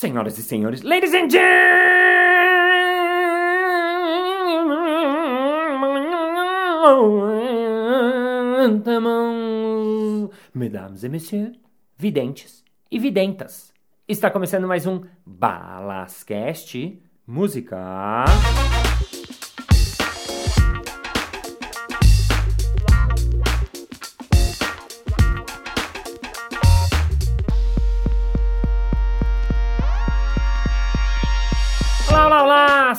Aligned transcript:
Senhoras 0.00 0.38
e 0.38 0.44
senhores, 0.44 0.82
ladies 0.82 1.12
and 1.12 1.28
gentlemen, 1.28 1.50
mesdames 10.54 11.02
et 11.02 11.08
messieurs, 11.08 11.58
videntes 11.98 12.62
e 12.88 13.00
videntas. 13.00 13.72
Está 14.06 14.30
começando 14.30 14.68
mais 14.68 14.86
um 14.86 15.02
Balascast 15.26 17.02
Música. 17.26 18.24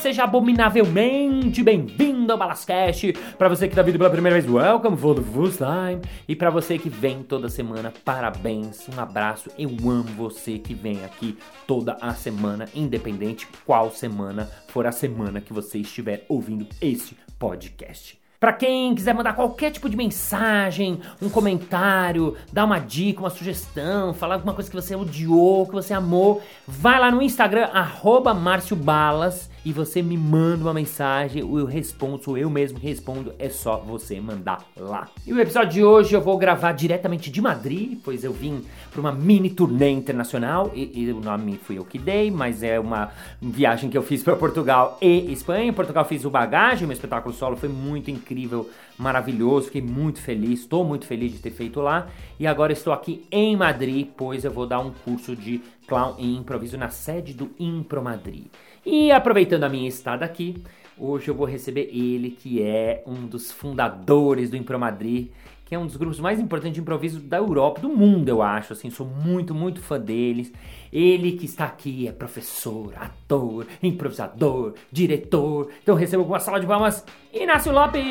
Seja 0.09 0.23
abominavelmente 0.23 1.61
bem-vindo 1.61 2.33
ao 2.33 2.39
Balascast. 2.39 3.13
Para 3.37 3.47
você 3.47 3.67
que 3.67 3.75
tá 3.75 3.83
vindo 3.83 3.99
pela 3.99 4.09
primeira 4.09 4.41
vez, 4.41 4.51
welcome 4.51 4.97
for 4.97 5.13
the 5.13 5.21
first 5.21 5.59
time. 5.59 6.01
E 6.27 6.35
para 6.35 6.49
você 6.49 6.79
que 6.79 6.89
vem 6.89 7.21
toda 7.21 7.47
semana, 7.47 7.93
parabéns, 8.03 8.89
um 8.89 8.99
abraço. 8.99 9.51
Eu 9.55 9.69
amo 9.69 10.05
você 10.17 10.57
que 10.57 10.73
vem 10.73 11.05
aqui 11.05 11.37
toda 11.67 11.95
a 12.01 12.15
semana, 12.15 12.65
independente 12.73 13.47
qual 13.67 13.91
semana 13.91 14.49
for 14.69 14.87
a 14.87 14.91
semana 14.91 15.41
que 15.41 15.53
você 15.53 15.77
estiver 15.77 16.25
ouvindo 16.27 16.65
este 16.81 17.15
podcast. 17.37 18.17
Para 18.39 18.53
quem 18.53 18.95
quiser 18.95 19.13
mandar 19.13 19.33
qualquer 19.33 19.69
tipo 19.69 19.89
de 19.89 19.97
mensagem, 19.97 21.01
um 21.21 21.29
comentário, 21.29 22.37
dar 22.53 22.63
uma 22.63 22.79
dica, 22.79 23.19
uma 23.19 23.29
sugestão, 23.29 24.13
falar 24.13 24.35
alguma 24.35 24.53
coisa 24.53 24.69
que 24.69 24.75
você 24.77 24.95
odiou, 24.95 25.67
que 25.67 25.73
você 25.73 25.93
amou, 25.93 26.41
vai 26.65 26.97
lá 26.97 27.11
no 27.11 27.21
Instagram, 27.21 27.65
arroba 27.73 28.33
Márcio 28.33 28.77
Balas, 28.77 29.49
e 29.69 29.71
você 29.71 30.01
me 30.01 30.17
manda 30.17 30.63
uma 30.63 30.73
mensagem, 30.73 31.44
eu 31.44 31.63
respondo, 31.63 32.23
sou 32.23 32.35
eu 32.35 32.49
mesmo 32.49 32.80
que 32.80 32.88
respondo, 32.88 33.35
é 33.38 33.49
só 33.49 33.77
você 33.77 34.19
mandar 34.19 34.66
lá. 34.75 35.07
E 35.27 35.31
o 35.31 35.39
episódio 35.39 35.73
de 35.73 35.83
hoje 35.83 36.16
eu 36.16 36.21
vou 36.21 36.39
gravar 36.39 36.71
diretamente 36.71 37.30
de 37.30 37.39
Madrid, 37.39 37.99
pois 38.03 38.23
eu 38.23 38.33
vim 38.33 38.63
para 38.89 38.99
uma 38.99 39.11
mini 39.11 39.52
turnê 39.52 39.91
internacional, 39.91 40.71
e, 40.73 41.03
e 41.03 41.11
o 41.11 41.19
nome 41.21 41.55
fui 41.55 41.77
eu 41.77 41.85
que 41.85 41.99
dei, 41.99 42.31
mas 42.31 42.63
é 42.63 42.79
uma 42.79 43.11
viagem 43.39 43.91
que 43.91 43.97
eu 43.97 44.02
fiz 44.02 44.23
para 44.23 44.35
Portugal 44.35 44.97
e 44.99 45.31
Espanha. 45.31 45.66
Em 45.66 45.73
Portugal 45.73 46.03
fiz 46.03 46.25
o 46.25 46.31
Bagagem, 46.31 46.88
meu 46.88 46.95
espetáculo 46.95 47.35
solo 47.35 47.55
foi 47.55 47.69
muito 47.69 48.09
incrível, 48.09 48.67
maravilhoso, 48.97 49.67
fiquei 49.67 49.83
muito 49.83 50.19
feliz, 50.19 50.61
estou 50.61 50.83
muito 50.83 51.05
feliz 51.05 51.31
de 51.31 51.38
ter 51.38 51.51
feito 51.51 51.79
lá. 51.79 52.07
E 52.39 52.47
agora 52.47 52.73
estou 52.73 52.91
aqui 52.91 53.23
em 53.31 53.55
Madrid, 53.55 54.07
pois 54.17 54.44
eu 54.44 54.51
vou 54.51 54.66
dar 54.66 54.79
um 54.79 54.89
curso 55.05 55.35
de 55.35 55.61
clown 55.88 56.16
e 56.17 56.35
improviso 56.35 56.75
na 56.75 56.89
sede 56.89 57.35
do 57.35 57.51
Impro 57.59 58.01
Madrid. 58.01 58.45
E 58.85 59.11
aproveitando 59.11 59.63
a 59.66 59.69
minha 59.69 59.88
estada 59.88 60.23
aqui, 60.23 60.63
hoje 60.97 61.27
eu 61.30 61.35
vou 61.35 61.45
receber 61.45 61.89
ele, 61.91 62.31
que 62.31 62.61
é 62.61 63.03
um 63.05 63.25
dos 63.25 63.52
fundadores 63.52 64.49
do 64.49 64.58
Impro 64.58 64.80
Madrid, 64.80 65.30
que 65.66 65.75
é 65.75 65.80
um 65.80 65.85
dos 65.85 65.97
grupos 65.97 66.19
mais 66.19 66.39
importantes 66.39 66.75
de 66.75 66.81
improviso 66.81 67.19
da 67.19 67.38
Europa, 67.38 67.81
do 67.81 67.89
mundo, 67.89 68.27
eu 68.27 68.41
acho. 68.41 68.73
Assim, 68.73 68.89
sou 68.89 69.05
muito, 69.05 69.53
muito 69.53 69.81
fã 69.81 70.00
deles. 70.00 70.52
Ele 70.91 71.33
que 71.33 71.45
está 71.45 71.66
aqui 71.66 72.07
é 72.07 72.11
professor, 72.11 72.94
ator, 72.95 73.67
improvisador, 73.83 74.73
diretor. 74.91 75.69
Então 75.83 75.94
recebo 75.94 76.23
com 76.23 76.31
uma 76.31 76.39
sala 76.39 76.59
de 76.59 76.66
palmas, 76.66 77.05
Inácio 77.31 77.72
Lopes! 77.72 78.03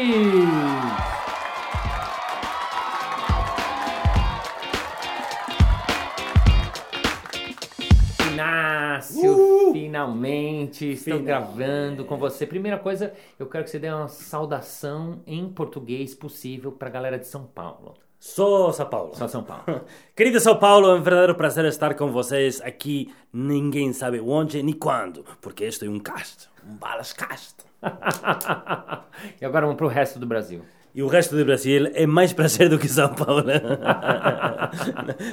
Inácio, 8.33 9.48
finalmente 9.73 10.93
estou 10.93 11.19
Finalmente. 11.19 11.27
gravando 11.27 12.05
com 12.05 12.17
você. 12.17 12.47
Primeira 12.47 12.79
coisa, 12.79 13.13
eu 13.39 13.47
quero 13.47 13.65
que 13.65 13.71
você 13.71 13.79
dê 13.79 13.89
uma 13.91 14.09
saudação 14.09 15.21
em 15.27 15.49
português 15.49 16.15
possível 16.15 16.73
para 16.73 16.89
a 16.89 16.91
galera 16.91 17.19
de 17.19 17.27
São 17.27 17.45
Paulo. 17.45 17.95
Sou 18.19 18.73
São 18.73 18.87
Paulo. 18.87 19.15
Só 19.15 19.29
São 19.29 19.45
Paulo. 19.45 19.83
Querido 20.17 20.41
São 20.41 20.57
Paulo, 20.59 20.89
é 20.91 20.95
um 20.95 21.03
verdadeiro 21.03 21.35
prazer 21.37 21.65
estar 21.67 21.95
com 21.95 22.11
vocês 22.11 22.61
aqui. 22.61 23.13
Ninguém 23.33 23.93
sabe 23.93 24.21
onde 24.21 24.63
nem 24.63 24.75
quando, 24.75 25.25
porque 25.41 25.65
este 25.65 25.87
é 25.87 25.89
um 25.89 26.01
cast, 26.01 26.49
um 26.69 26.77
balas 26.77 27.13
cast. 27.13 27.57
e 29.41 29.45
agora 29.45 29.67
vamos 29.67 29.77
pro 29.79 29.87
resto 29.87 30.19
do 30.19 30.27
Brasil. 30.27 30.63
E 30.95 31.03
o 31.03 31.07
resto 31.07 31.37
do 31.37 31.45
Brasil 31.45 31.91
é 31.95 32.07
mais 32.07 32.33
prazer 32.33 32.69
do 32.69 32.79
que 32.79 32.89
São 32.89 33.09
Paulo. 33.15 33.45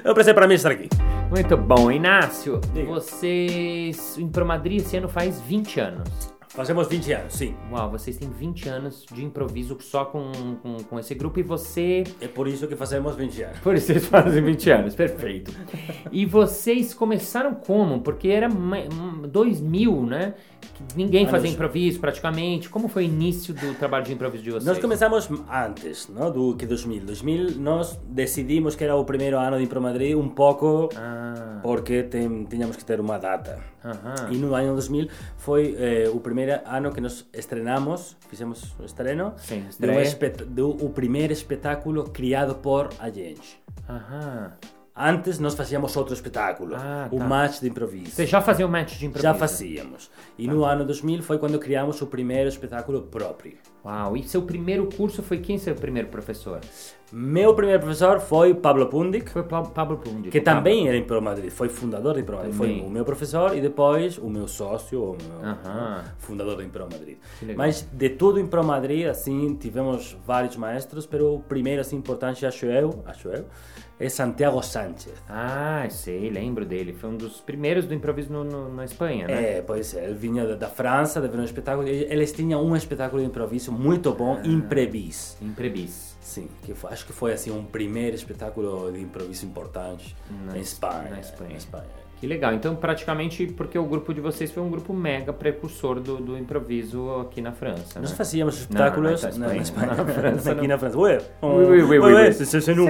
é 0.03 0.11
um 0.11 0.13
prazer 0.13 0.33
para 0.35 0.47
mim 0.47 0.53
estar 0.55 0.71
aqui. 0.71 0.89
Muito 1.29 1.57
bom, 1.57 1.91
Inácio. 1.91 2.59
Diga. 2.73 2.87
Vocês, 2.87 4.17
Impro 4.17 4.45
Madrid 4.45 4.81
esse 4.81 4.97
ano 4.97 5.07
faz 5.07 5.41
20 5.41 5.79
anos. 5.79 6.35
Fazemos 6.49 6.87
20 6.87 7.11
anos, 7.11 7.33
sim. 7.33 7.53
Uau, 7.69 7.91
vocês 7.91 8.15
têm 8.15 8.29
20 8.29 8.69
anos 8.69 9.05
de 9.11 9.25
improviso 9.25 9.77
só 9.81 10.05
com, 10.05 10.31
com, 10.63 10.77
com 10.89 10.97
esse 10.97 11.13
grupo 11.13 11.37
e 11.37 11.43
você 11.43 12.05
É 12.21 12.29
por 12.29 12.47
isso 12.47 12.65
que 12.65 12.77
fazemos 12.77 13.13
20 13.17 13.41
anos. 13.43 13.59
Por 13.59 13.75
isso 13.75 13.87
vocês 13.87 14.05
fazem 14.05 14.41
20 14.41 14.69
anos, 14.69 14.95
perfeito. 14.95 15.51
E 16.13 16.25
vocês 16.25 16.93
começaram 16.93 17.53
como? 17.55 17.99
Porque 17.99 18.29
era 18.29 18.47
ma- 18.47 18.77
hum, 18.77 19.23
2000, 19.27 20.05
né? 20.05 20.35
Ninguém 20.95 21.27
fazia 21.27 21.49
improviso 21.49 21.99
praticamente. 21.99 22.69
Como 22.69 22.87
foi 22.87 23.03
o 23.03 23.05
início 23.05 23.53
do 23.53 23.73
trabalho 23.75 24.05
de 24.05 24.13
improviso 24.13 24.43
de 24.43 24.51
vocês? 24.51 24.65
Nós 24.65 24.79
começamos 24.79 25.29
antes 25.51 26.07
não, 26.09 26.31
do 26.31 26.55
que 26.55 26.65
2000. 26.65 27.05
2000 27.05 27.51
nós 27.59 27.99
decidimos 28.07 28.75
que 28.75 28.83
era 28.83 28.95
o 28.95 29.03
primeiro 29.05 29.37
ano 29.39 29.57
de 29.57 29.63
Impro 29.63 29.81
Madrid 29.81 30.15
um 30.15 30.29
pouco 30.29 30.89
Ah, 30.95 31.59
porque 31.63 32.03
tem, 32.03 32.45
tínhamos 32.45 32.75
que 32.75 32.85
ter 32.85 32.99
uma 32.99 33.17
data. 33.17 33.59
aham. 33.83 34.31
E 34.31 34.37
no 34.37 34.53
ano 34.55 34.73
2000 34.73 35.07
foi 35.37 35.75
eh, 35.77 36.09
o 36.13 36.19
primeiro 36.19 36.59
ano 36.65 36.91
que 36.91 36.99
nós 37.01 37.25
estrenamos, 37.33 38.15
fizemos 38.29 38.73
o 38.79 38.83
estreno, 38.85 39.33
Sim, 39.37 39.65
espet- 40.01 40.43
do 40.45 40.69
o 40.83 40.89
primeiro 40.89 41.31
espetáculo 41.33 42.03
criado 42.09 42.55
por 42.55 42.89
a 42.99 43.09
gente. 43.09 43.59
Aham. 43.89 44.51
Antes 44.97 45.39
nós 45.39 45.55
fazíamos 45.55 45.93
outro 45.97 46.13
espetáculo, 46.13 46.73
Ah, 46.75 47.09
o 47.11 47.17
tá. 47.19 47.25
match 47.25 47.59
de 47.59 47.67
improviso. 47.67 48.11
Vocês 48.11 48.29
já 48.29 48.41
faziam 48.41 48.69
match 48.69 48.97
de 48.97 49.05
improviso? 49.05 49.23
Já 49.23 49.33
fazíamos. 49.33 50.09
E 50.37 50.47
no 50.47 50.63
ano 50.63 50.85
2000 50.85 51.21
foi 51.21 51.37
quando 51.37 51.59
criamos 51.59 52.01
o 52.01 52.07
primeiro 52.07 52.47
espetáculo 52.47 53.01
próprio. 53.01 53.57
Uau, 53.83 54.15
e 54.15 54.23
seu 54.23 54.43
primeiro 54.43 54.87
curso 54.95 55.21
foi 55.21 55.39
quem 55.39 55.57
seu 55.57 55.75
primeiro 55.75 56.07
professor? 56.07 56.61
Meu 57.11 57.53
primeiro 57.53 57.79
professor 57.81 58.19
foi 58.19 58.53
Pablo 58.53 58.87
Pundik, 58.87 59.29
Foi 59.29 59.43
Pa- 59.43 59.61
Pablo 59.61 59.97
Pundi. 59.97 60.29
que 60.29 60.41
também 60.41 60.87
era 60.87 60.97
em 60.97 61.03
Pro 61.03 61.21
Madrid, 61.21 61.49
foi 61.51 61.69
fundador 61.69 62.15
de 62.15 62.23
Pro 62.23 62.35
Madrid. 62.37 62.53
Foi 62.55 62.81
o 62.81 62.89
meu 62.89 63.05
professor 63.05 63.55
e 63.55 63.61
depois 63.61 64.17
o 64.17 64.27
meu 64.29 64.47
sócio, 64.47 65.01
o 65.01 65.17
meu 65.17 65.49
Aham. 65.49 66.03
fundador 66.17 66.55
do 66.57 66.63
Impro 66.63 66.83
Madrid. 66.91 67.17
Mas 67.55 67.87
de 67.93 68.09
tudo 68.09 68.39
em 68.39 68.47
Pro 68.47 68.63
Madrid, 68.63 69.05
assim, 69.07 69.55
tivemos 69.55 70.17
vários 70.25 70.57
maestros, 70.57 71.07
mas 71.09 71.21
o 71.21 71.39
primeiro, 71.47 71.79
assim, 71.81 71.95
importante, 71.95 72.45
acho 72.45 72.65
eu, 72.65 73.03
acho 73.05 73.29
eu, 73.29 73.45
é 73.99 74.09
Santiago 74.09 74.61
Sánchez. 74.61 75.13
Ah, 75.29 75.85
sei, 75.89 76.29
lembro 76.29 76.65
dele. 76.65 76.91
Foi 76.91 77.09
um 77.11 77.15
dos 77.15 77.39
primeiros 77.39 77.85
do 77.85 77.93
improviso 77.93 78.33
no- 78.33 78.43
no- 78.43 78.73
na 78.73 78.83
Espanha, 78.83 79.27
né? 79.27 79.57
É, 79.57 79.61
pois 79.61 79.93
é, 79.95 80.05
ele 80.05 80.15
vinha 80.15 80.45
da, 80.45 80.55
da 80.55 80.67
França, 80.67 81.21
de 81.21 81.27
ver 81.29 81.39
um 81.39 81.43
espetáculo, 81.45 81.87
eles 81.87 82.33
tinham 82.33 82.61
um 82.65 82.75
espetáculo 82.75 83.21
de 83.21 83.27
improviso 83.27 83.71
muito 83.71 84.11
bom, 84.13 84.37
Ah. 84.43 84.47
Imprevis. 84.47 85.37
Imprebis. 85.41 86.14
Sim, 86.25 86.47
que 86.63 86.73
foi- 86.73 86.91
acho 86.91 87.05
que 87.05 87.13
foi, 87.13 87.33
assim, 87.33 87.51
um 87.51 87.63
primeiro 87.63 88.15
espetáculo 88.15 88.91
de 88.91 88.99
improviso 88.99 89.45
importante 89.45 90.15
Na 90.47 90.57
Espanha. 90.57 91.09
na 91.11 91.19
Espanha. 91.19 91.51
em 91.53 91.55
Espanha. 91.55 91.85
Que 92.19 92.25
legal. 92.25 92.53
Então, 92.53 92.75
praticamente, 92.75 93.45
porque 93.45 93.77
o 93.77 93.83
grupo 93.85 94.11
de 94.13 94.21
vocês 94.21 94.49
foi 94.49 94.63
um 94.63 94.69
grupo 94.69 94.91
mega 94.93 95.31
precursor 95.33 95.99
do, 95.99 96.15
do 96.17 96.37
improviso 96.37 97.11
aqui 97.19 97.41
na 97.41 97.51
França, 97.51 97.99
Nós 97.99 98.09
né? 98.09 98.15
fazíamos 98.15 98.57
espetáculos 98.61 99.21
na 99.21 99.31
na, 99.37 99.47
na 99.49 99.57
Espanha. 99.57 99.87
Na 99.93 100.05
França, 100.05 100.51
aqui 100.53 100.67
na 100.67 100.77
França. 100.79 100.97
Ué, 100.97 101.17
Oui, 101.43 101.65
oui, 101.65 101.81
oui, 101.83 102.13
oui, 102.13 102.33
c'est- 102.33 102.73
nous. 102.73 102.87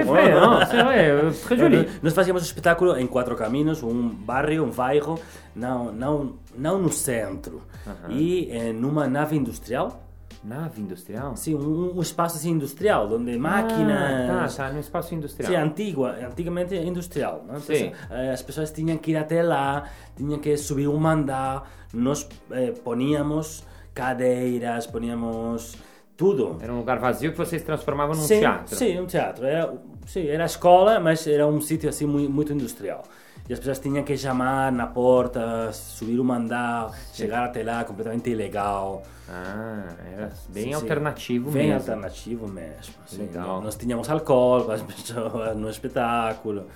C'est 1.34 1.56
joli. 1.58 1.88
Nós 2.02 2.14
fazíamos 2.14 2.42
espetáculo 2.44 2.96
em 2.96 3.06
quatro 3.06 3.34
caminhos, 3.36 3.82
um 3.82 4.08
bairro, 4.08 4.64
um 4.64 4.70
bairro, 4.70 5.18
não, 5.54 5.92
não, 5.92 6.36
não 6.56 6.78
no 6.80 6.90
centro. 6.90 7.60
E 8.08 8.48
eh, 8.50 8.72
numa 8.72 9.06
nave 9.08 9.36
industrial, 9.36 10.05
Nave 10.46 10.80
industrial? 10.80 11.36
sim, 11.36 11.56
um, 11.56 11.96
um 11.96 12.00
espaço 12.00 12.36
assim 12.36 12.50
industrial, 12.50 13.12
onde 13.12 13.36
máquinas... 13.36 14.30
Ah, 14.30 14.46
tá, 14.46 14.64
tá, 14.68 14.72
no 14.72 14.78
espaço 14.78 15.12
industrial. 15.12 15.50
Sim, 15.50 15.58
antiga, 15.58 16.26
antigamente 16.26 16.76
industrial. 16.76 17.44
Não? 17.48 17.56
Então, 17.56 17.74
Sim. 17.74 17.90
eh, 18.10 18.30
as 18.30 18.42
pessoas 18.42 18.70
tinham 18.70 18.96
que 18.96 19.10
ir 19.10 19.16
até 19.16 19.42
lá, 19.42 19.88
tinham 20.16 20.38
que 20.38 20.56
subir 20.56 20.86
um 20.86 21.04
andar, 21.04 21.68
nós 21.92 22.28
eh, 22.52 22.72
poníamos 22.84 23.64
cadeiras, 23.92 24.86
poníamos 24.86 25.76
tudo. 26.16 26.58
Era 26.60 26.72
um 26.72 26.78
lugar 26.78 26.98
vazio 26.98 27.32
que 27.32 27.38
vocês 27.38 27.62
transformavam 27.62 28.14
num 28.14 28.22
sim, 28.22 28.38
teatro. 28.38 28.76
Sim, 28.76 29.00
um 29.00 29.06
teatro. 29.06 29.44
Era, 29.44 29.74
sim, 30.06 30.28
era 30.28 30.44
escola, 30.44 31.00
mas 31.00 31.26
era 31.26 31.46
um 31.46 31.60
sítio 31.60 31.88
assim 31.88 32.06
muito, 32.06 32.30
muito 32.30 32.52
industrial. 32.52 33.02
E 33.48 33.52
as 33.52 33.58
pessoas 33.60 33.78
tinham 33.78 34.02
que 34.02 34.16
chamar 34.16 34.72
na 34.72 34.86
porta, 34.88 35.72
subir 35.72 36.18
um 36.18 36.32
andar, 36.32 36.90
chegar 37.12 37.44
até 37.44 37.62
lá 37.62 37.84
completamente 37.84 38.28
ilegal. 38.30 39.04
Ah, 39.28 39.84
era 40.12 40.32
bem 40.48 40.64
Sim, 40.64 40.68
sim. 40.70 40.74
alternativo 40.74 41.50
Bem 41.52 41.68
mesmo. 41.68 41.78
alternativo 41.78 42.48
mesmo. 42.48 42.94
sim. 43.06 43.18
Legal. 43.22 43.60
Nós 43.62 43.76
tínhamos 43.76 44.08
álcool 44.10 44.64
para 44.64 44.74
as 44.76 44.82
pessoas 44.82 45.56
no 45.56 45.70
espetáculo. 45.70 46.66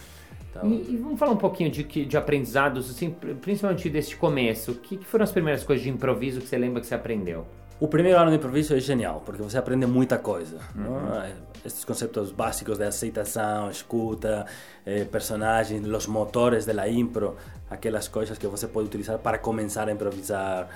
Então, 0.50 0.68
E, 0.68 0.92
e 0.92 0.96
vamos 0.96 1.18
falar 1.18 1.32
um 1.32 1.36
pouquinho 1.36 1.70
de, 1.70 1.82
de 1.84 2.16
aprendizados, 2.16 2.88
assim, 2.90 3.10
pr- 3.10 3.34
principalmente 3.40 3.88
desse 3.90 4.14
começo. 4.16 4.72
O 4.72 4.74
que, 4.76 4.96
que 4.96 5.04
foram 5.06 5.24
as 5.24 5.32
primeiras 5.32 5.64
coisas 5.64 5.82
de 5.82 5.90
improviso 5.90 6.40
que 6.40 6.46
você 6.46 6.56
lembra 6.58 6.80
que 6.80 6.86
você 6.86 6.94
aprendeu? 6.94 7.46
O 7.80 7.88
primeiro 7.88 8.18
ano 8.18 8.30
de 8.30 8.36
improviso 8.36 8.74
é 8.74 8.78
genial, 8.80 9.22
porque 9.24 9.42
você 9.42 9.56
aprende 9.56 9.86
muita 9.86 10.18
coisa. 10.18 10.58
não? 10.74 11.22
Estes 11.64 11.84
conceitos 11.84 12.30
básicos 12.30 12.76
de 12.78 12.84
aceitação, 12.84 13.70
escuta, 13.70 14.44
eh, 14.84 15.04
personagens, 15.04 15.86
os 15.86 16.06
motores 16.06 16.66
da 16.66 16.88
impro, 16.88 17.36
aquelas 17.70 18.06
coisas 18.06 18.36
que 18.36 18.46
você 18.46 18.66
pode 18.66 18.86
utilizar 18.88 19.18
para 19.18 19.38
começar 19.38 19.88
a 19.88 19.92
improvisar. 19.92 20.68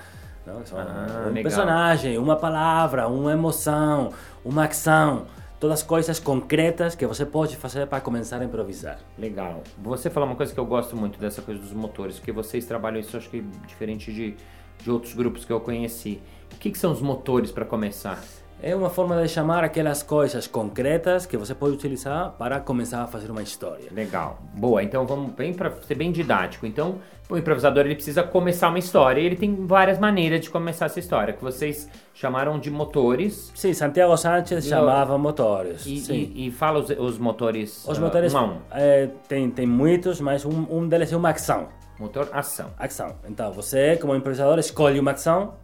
Não? 0.47 0.65
São 0.65 0.79
Ah, 0.79 0.83
um 1.25 1.29
legal. 1.29 1.43
personagem, 1.43 2.17
uma 2.17 2.35
palavra, 2.35 3.07
uma 3.07 3.31
emoção, 3.31 4.11
uma 4.43 4.65
ação. 4.65 5.25
Todas 5.59 5.81
coisas 5.81 6.19
concretas 6.19 6.95
que 6.95 7.05
você 7.07 7.25
pode 7.25 7.55
fazer 7.55 7.87
para 7.87 8.01
começar 8.01 8.41
a 8.41 8.45
improvisar. 8.45 8.99
Legal. 9.17 9.63
Você 9.77 10.09
falou 10.09 10.29
uma 10.29 10.35
coisa 10.35 10.53
que 10.53 10.59
eu 10.59 10.65
gosto 10.65 10.95
muito 10.95 11.17
dessa 11.19 11.41
coisa 11.41 11.59
dos 11.61 11.71
motores, 11.71 12.17
porque 12.17 12.31
vocês 12.31 12.65
trabalham 12.65 12.99
isso, 12.99 13.15
acho 13.17 13.29
que 13.29 13.41
diferente 13.65 14.11
de, 14.13 14.35
de 14.83 14.91
outros 14.91 15.13
grupos 15.13 15.45
que 15.45 15.51
eu 15.53 15.59
conheci. 15.59 16.21
O 16.53 16.57
que, 16.57 16.71
que 16.71 16.77
são 16.77 16.91
os 16.91 17.01
motores 17.01 17.51
para 17.51 17.65
começar? 17.65 18.21
É 18.63 18.73
uma 18.75 18.89
forma 18.89 19.21
de 19.21 19.27
chamar 19.27 19.63
aquelas 19.65 20.01
coisas 20.01 20.47
concretas 20.47 21.25
que 21.25 21.35
você 21.37 21.53
pode 21.53 21.73
utilizar 21.75 22.31
para 22.31 22.59
começar 22.59 23.03
a 23.03 23.07
fazer 23.07 23.29
uma 23.29 23.43
história. 23.43 23.89
Legal. 23.91 24.39
Boa, 24.55 24.81
então 24.81 25.05
vamos 25.05 25.33
bem 25.33 25.53
para 25.53 25.69
ser 25.81 25.93
bem 25.95 26.11
didático. 26.11 26.65
Então, 26.65 26.95
o 27.29 27.37
improvisador 27.37 27.85
ele 27.85 27.95
precisa 27.95 28.23
começar 28.23 28.69
uma 28.69 28.79
história 28.79 29.19
e 29.19 29.25
ele 29.25 29.35
tem 29.35 29.53
várias 29.67 29.99
maneiras 29.99 30.39
de 30.41 30.49
começar 30.49 30.85
essa 30.85 30.99
história, 30.99 31.33
que 31.33 31.43
vocês 31.43 31.89
chamaram 32.13 32.57
de 32.57 32.71
motores. 32.71 33.51
Sim, 33.53 33.73
Santiago 33.73 34.15
Sánchez 34.15 34.65
E 34.65 34.69
chamava 34.69 35.17
motores. 35.17 35.85
E, 35.85 35.99
sim. 35.99 36.31
e- 36.33 36.47
e 36.47 36.51
fala 36.51 36.79
os, 36.79 36.89
os 36.89 37.19
motores, 37.19 37.85
Os 37.87 37.97
ah, 37.97 38.01
motores 38.01 38.33
um 38.33 38.37
a 38.37 38.43
um. 38.45 38.57
é, 38.71 39.09
tem, 39.27 39.49
tem 39.51 39.67
muitos, 39.67 40.21
mas 40.21 40.45
um, 40.45 40.65
um 40.71 40.87
deles 40.87 41.11
é 41.11 41.17
uma 41.17 41.29
ação. 41.31 41.67
Motor, 41.99 42.29
ação. 42.33 42.71
Ação. 42.77 43.15
Então 43.25 43.51
você, 43.51 43.97
como 43.97 44.15
improvisador, 44.15 44.59
escolhe 44.59 44.99
uma 44.99 45.11
ação, 45.11 45.55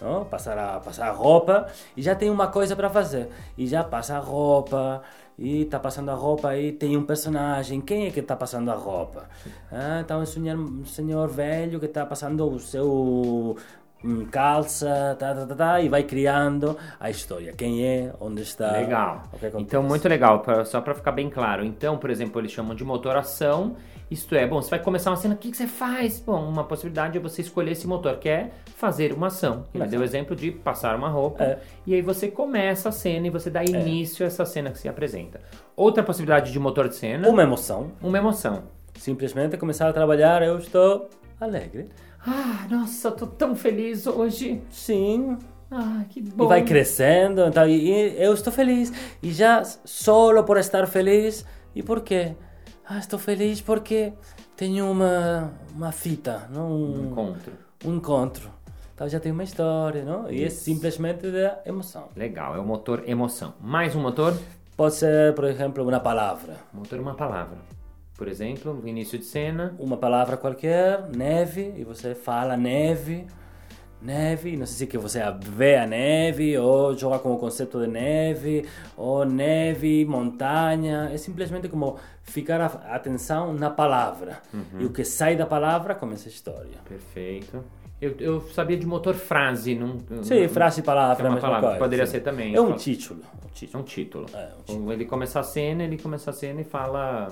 não? 0.00 0.24
Passar, 0.24 0.58
a, 0.58 0.80
passar 0.80 1.08
a 1.08 1.12
roupa 1.12 1.68
e 1.96 2.02
já 2.02 2.14
tem 2.14 2.30
uma 2.30 2.48
coisa 2.48 2.74
para 2.76 2.88
fazer. 2.90 3.28
E 3.56 3.66
já 3.66 3.82
passa 3.82 4.16
a 4.16 4.18
roupa, 4.18 5.02
e 5.38 5.64
tá 5.64 5.78
passando 5.78 6.10
a 6.10 6.14
roupa 6.14 6.56
e 6.56 6.72
tem 6.72 6.96
um 6.96 7.04
personagem. 7.04 7.80
Quem 7.80 8.06
é 8.06 8.10
que 8.10 8.22
tá 8.22 8.36
passando 8.36 8.70
a 8.70 8.74
roupa? 8.74 9.28
Ah, 9.70 10.00
então 10.00 10.20
é 10.20 10.22
um 10.22 10.26
senhor, 10.26 10.56
um 10.56 10.84
senhor 10.84 11.28
velho 11.28 11.80
que 11.80 11.88
tá 11.88 12.04
passando 12.04 12.46
o 12.48 12.58
seu 12.60 13.56
calça, 14.30 15.16
tá, 15.18 15.34
tá, 15.34 15.46
tá, 15.46 15.54
tá, 15.54 15.80
e 15.80 15.88
vai 15.88 16.02
criando 16.02 16.76
a 16.98 17.10
história. 17.10 17.52
Quem 17.52 17.84
é, 17.86 18.12
onde 18.20 18.42
está. 18.42 18.72
Legal. 18.72 19.22
o. 19.32 19.60
Então, 19.60 19.82
muito 19.82 20.08
legal, 20.08 20.40
pra- 20.40 20.64
só 20.64 20.80
para 20.80 20.94
ficar 20.94 21.12
bem 21.12 21.30
claro. 21.30 21.64
Então, 21.64 21.96
por 21.98 22.10
exemplo, 22.10 22.40
eles 22.40 22.50
chamam 22.52 22.74
de 22.74 22.84
motor 22.84 23.16
ação. 23.16 23.76
Isto 24.10 24.34
é, 24.34 24.46
bom, 24.46 24.60
você 24.60 24.68
vai 24.68 24.78
começar 24.78 25.08
uma 25.10 25.16
cena, 25.16 25.34
o 25.34 25.38
que, 25.38 25.50
que 25.50 25.56
você 25.56 25.66
faz? 25.66 26.20
Bom, 26.20 26.46
uma 26.46 26.64
possibilidade 26.64 27.16
é 27.16 27.20
você 27.20 27.40
escolher 27.40 27.70
esse 27.72 27.86
motor, 27.86 28.16
que 28.18 28.28
é 28.28 28.50
fazer 28.76 29.10
uma 29.12 29.28
ação. 29.28 29.64
Ele 29.72 29.86
deu 29.86 30.00
o 30.00 30.02
ação. 30.02 30.18
exemplo 30.18 30.36
de 30.36 30.50
passar 30.50 30.94
uma 30.96 31.08
roupa, 31.08 31.42
É. 31.42 31.58
e 31.86 31.94
aí 31.94 32.02
você 32.02 32.28
começa 32.28 32.90
a 32.90 32.92
cena 32.92 33.28
e 33.28 33.30
você 33.30 33.48
dá 33.48 33.64
início 33.64 34.22
a 34.22 34.26
essa 34.26 34.44
cena 34.44 34.70
que 34.70 34.78
se 34.78 34.86
apresenta. 34.86 35.40
Outra 35.74 36.02
possibilidade 36.02 36.52
de 36.52 36.58
motor 36.58 36.88
de 36.88 36.96
cena, 36.96 37.26
Uma 37.26 37.42
emoção. 37.42 37.92
uma 38.02 38.18
emoção. 38.18 38.64
Simplesmente 38.98 39.56
começar 39.56 39.88
a 39.88 39.92
trabalhar, 39.94 40.42
eu 40.42 40.58
estou 40.58 41.08
alegre. 41.40 41.88
Ah, 42.26 42.66
nossa, 42.70 43.08
eu 43.08 43.12
tô 43.12 43.26
tão 43.26 43.54
feliz 43.54 44.06
hoje. 44.06 44.62
Sim. 44.70 45.38
Ah, 45.70 46.04
que 46.08 46.20
bom. 46.22 46.44
E 46.44 46.48
vai 46.48 46.62
crescendo, 46.64 47.42
então, 47.46 47.66
e, 47.66 47.90
e 47.90 48.22
eu 48.22 48.32
estou 48.34 48.52
feliz. 48.52 48.92
E 49.22 49.32
já 49.32 49.64
solo 49.84 50.44
por 50.44 50.56
estar 50.58 50.86
feliz. 50.86 51.44
E 51.74 51.82
por 51.82 52.00
quê? 52.02 52.34
Ah, 52.86 52.98
estou 52.98 53.18
feliz 53.18 53.60
porque 53.60 54.12
tenho 54.56 54.90
uma, 54.90 55.52
uma 55.74 55.90
fita, 55.92 56.46
não? 56.50 56.70
Um, 56.70 57.06
Encontro. 57.10 57.52
um 57.84 57.94
encontro. 57.94 58.50
Então 58.94 59.08
já 59.08 59.18
tem 59.18 59.32
uma 59.32 59.42
história, 59.42 60.04
não? 60.04 60.30
E 60.30 60.44
é 60.44 60.50
simplesmente 60.50 61.30
da 61.30 61.60
emoção. 61.64 62.08
Legal, 62.14 62.54
é 62.54 62.58
o 62.58 62.64
motor 62.64 63.02
emoção. 63.08 63.54
Mais 63.60 63.96
um 63.96 64.00
motor? 64.00 64.36
Pode 64.76 64.94
ser, 64.94 65.34
por 65.34 65.44
exemplo, 65.44 65.82
uma 65.82 65.98
palavra. 66.00 66.56
Motor 66.72 67.00
uma 67.00 67.14
palavra. 67.14 67.56
Por 68.22 68.28
exemplo, 68.28 68.80
início 68.86 69.18
de 69.18 69.24
cena. 69.24 69.74
Uma 69.80 69.96
palavra 69.96 70.36
qualquer, 70.36 71.08
neve, 71.08 71.74
e 71.76 71.82
você 71.82 72.14
fala 72.14 72.56
neve, 72.56 73.26
neve, 74.00 74.56
não 74.56 74.64
sei 74.64 74.76
se 74.76 74.86
que 74.86 74.96
você 74.96 75.18
vê 75.40 75.74
a 75.74 75.84
neve, 75.88 76.56
ou 76.56 76.96
joga 76.96 77.18
com 77.18 77.32
o 77.32 77.36
conceito 77.36 77.80
de 77.80 77.88
neve, 77.88 78.64
ou 78.96 79.24
neve, 79.24 80.04
montanha, 80.04 81.10
é 81.12 81.16
simplesmente 81.16 81.68
como 81.68 81.96
ficar 82.22 82.60
a 82.60 82.94
atenção 82.94 83.52
na 83.52 83.70
palavra. 83.70 84.40
E 84.78 84.84
o 84.84 84.90
que 84.90 85.04
sai 85.04 85.34
da 85.34 85.44
palavra 85.44 85.92
começa 85.96 86.28
a 86.28 86.30
história. 86.30 86.78
Perfeito. 86.88 87.64
Eu, 88.00 88.14
eu 88.20 88.40
sabia 88.52 88.76
de 88.76 88.86
motor 88.86 89.14
frase, 89.14 89.74
não. 89.74 89.98
Sim, 90.22 90.46
frase 90.46 90.78
e 90.78 90.84
palavra, 90.84 91.24
É 91.24 91.26
é 91.26 91.28
a 91.28 91.32
uma 91.32 91.40
palavra, 91.40 91.68
coisa. 91.70 91.78
poderia 91.80 92.06
sim. 92.06 92.12
ser 92.12 92.20
também, 92.20 92.54
É 92.54 92.60
um 92.60 92.66
falo. 92.66 92.78
título. 92.78 93.20
Um 93.20 93.48
É 93.74 93.78
um 93.78 93.82
título. 93.82 94.26
É, 94.32 94.48
um 94.58 94.62
título. 94.62 94.92
Ele 94.92 95.06
começa 95.06 95.40
a 95.40 95.42
cena, 95.42 95.82
ele 95.82 95.98
começa 95.98 96.30
a 96.30 96.32
cena 96.32 96.60
e 96.60 96.64
fala: 96.64 97.28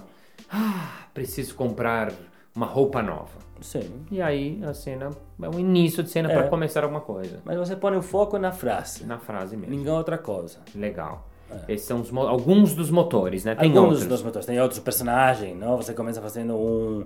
Ah, 0.50 1.04
preciso 1.12 1.54
comprar 1.54 2.12
uma 2.54 2.66
roupa 2.66 3.02
nova. 3.02 3.38
Sim. 3.60 4.04
E 4.10 4.22
aí 4.22 4.60
a 4.64 4.72
cena 4.72 5.10
é 5.42 5.48
um 5.48 5.58
início 5.58 6.02
de 6.02 6.08
cena 6.10 6.31
É. 6.31 6.34
para 6.34 6.48
começar 6.48 6.82
alguma 6.82 7.00
coisa. 7.02 7.40
Mas 7.44 7.58
você 7.58 7.76
põe 7.76 7.96
o 7.96 8.02
foco 8.02 8.38
na 8.38 8.52
frase, 8.52 9.04
Na 9.04 9.19
frase 9.19 9.56
mesmo. 9.56 9.75
ninguém 9.75 9.92
outra 9.92 10.16
coisa. 10.16 10.58
Legal. 10.75 11.26
Esses 11.69 11.87
são 11.87 12.00
os 12.00 12.12
alguns 12.16 12.75
dos 12.75 12.90
motores, 12.90 13.44
né? 13.44 13.54
Tem 13.56 13.69
Alguns 13.70 13.82
outros. 13.94 14.06
dos 14.06 14.22
motores. 14.22 14.46
Tem 14.46 14.60
outros 14.60 14.78
personagens, 14.81 15.56
não? 15.58 15.76
Você 15.76 15.92
começa 15.92 16.22
fazendo 16.22 16.54
um, 16.54 17.04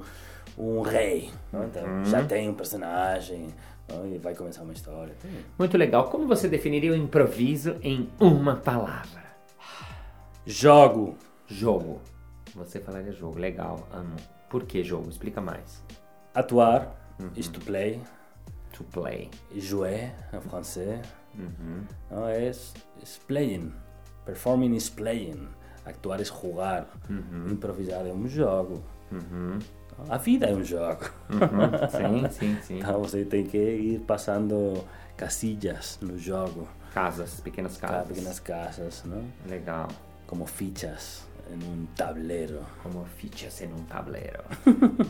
um 0.58 0.82
rei, 0.82 1.30
não? 1.52 1.64
Então, 1.64 1.82
Uhum. 1.82 2.04
já 2.04 2.22
tem 2.22 2.48
um 2.50 2.54
personagem, 2.54 3.46
não? 3.88 4.06
e 4.06 4.18
vai 4.18 4.34
começar 4.34 4.62
uma 4.62 4.74
história. 4.74 5.14
Tem- 5.22 5.30
Muito 5.58 5.76
legal. 5.78 6.04
Como 6.10 6.26
você 6.26 6.46
definiria 6.46 6.92
o 6.92 6.94
improviso 6.96 7.76
em 7.82 8.06
uma 8.20 8.56
palavra? 8.56 9.24
Jogo. 10.46 11.16
Jogo. 11.46 12.00
Você 12.54 12.80
falaria 12.80 13.12
jogo. 13.12 13.38
Legal, 13.38 13.86
amo. 13.92 14.16
Por 14.48 14.64
que 14.64 14.82
jogo? 14.84 15.08
Explica 15.08 15.40
mais. 15.40 15.82
Atuar, 16.34 16.94
Uhum. 17.20 17.30
is 17.36 17.48
to 17.48 17.60
play, 17.60 18.00
To 18.72 18.82
play. 18.84 19.30
jouer 19.54 20.12
em 20.32 20.40
francês. 20.40 21.00
Uhum. 21.36 21.84
Não, 22.10 22.26
é 22.28 22.50
playing. 23.26 23.72
Performing 24.24 24.74
is 24.74 24.88
playing. 24.90 25.48
Actuar 25.84 26.20
é 26.20 26.24
jogar. 26.24 26.88
Uhum. 27.08 27.50
Improvisar 27.52 28.06
é 28.06 28.12
um 28.12 28.26
jogo. 28.26 28.82
A 30.08 30.16
vida 30.18 30.46
é 30.46 30.54
um 30.54 30.64
jogo. 30.64 31.04
Uhum. 31.30 32.24
Sim, 32.28 32.30
sim, 32.30 32.58
sim. 32.62 32.78
Então 32.78 33.00
você 33.00 33.24
tem 33.24 33.44
que 33.46 33.58
ir 33.58 34.00
passando 34.00 34.82
casillas 35.16 35.98
no 36.02 36.18
jogo, 36.18 36.66
Casas, 36.92 37.40
pequenas 37.40 37.76
casas. 37.76 38.08
pequenas 38.08 38.40
casas, 38.40 39.04
não? 39.04 39.24
Legal. 39.48 39.86
como 40.26 40.46
fichas 40.46 41.24
em 41.50 41.64
um 41.64 41.86
tablero. 41.96 42.60
Como 42.82 43.04
fichas 43.04 43.60
en 43.62 43.72
un 43.72 43.84
tablero. 43.84 44.44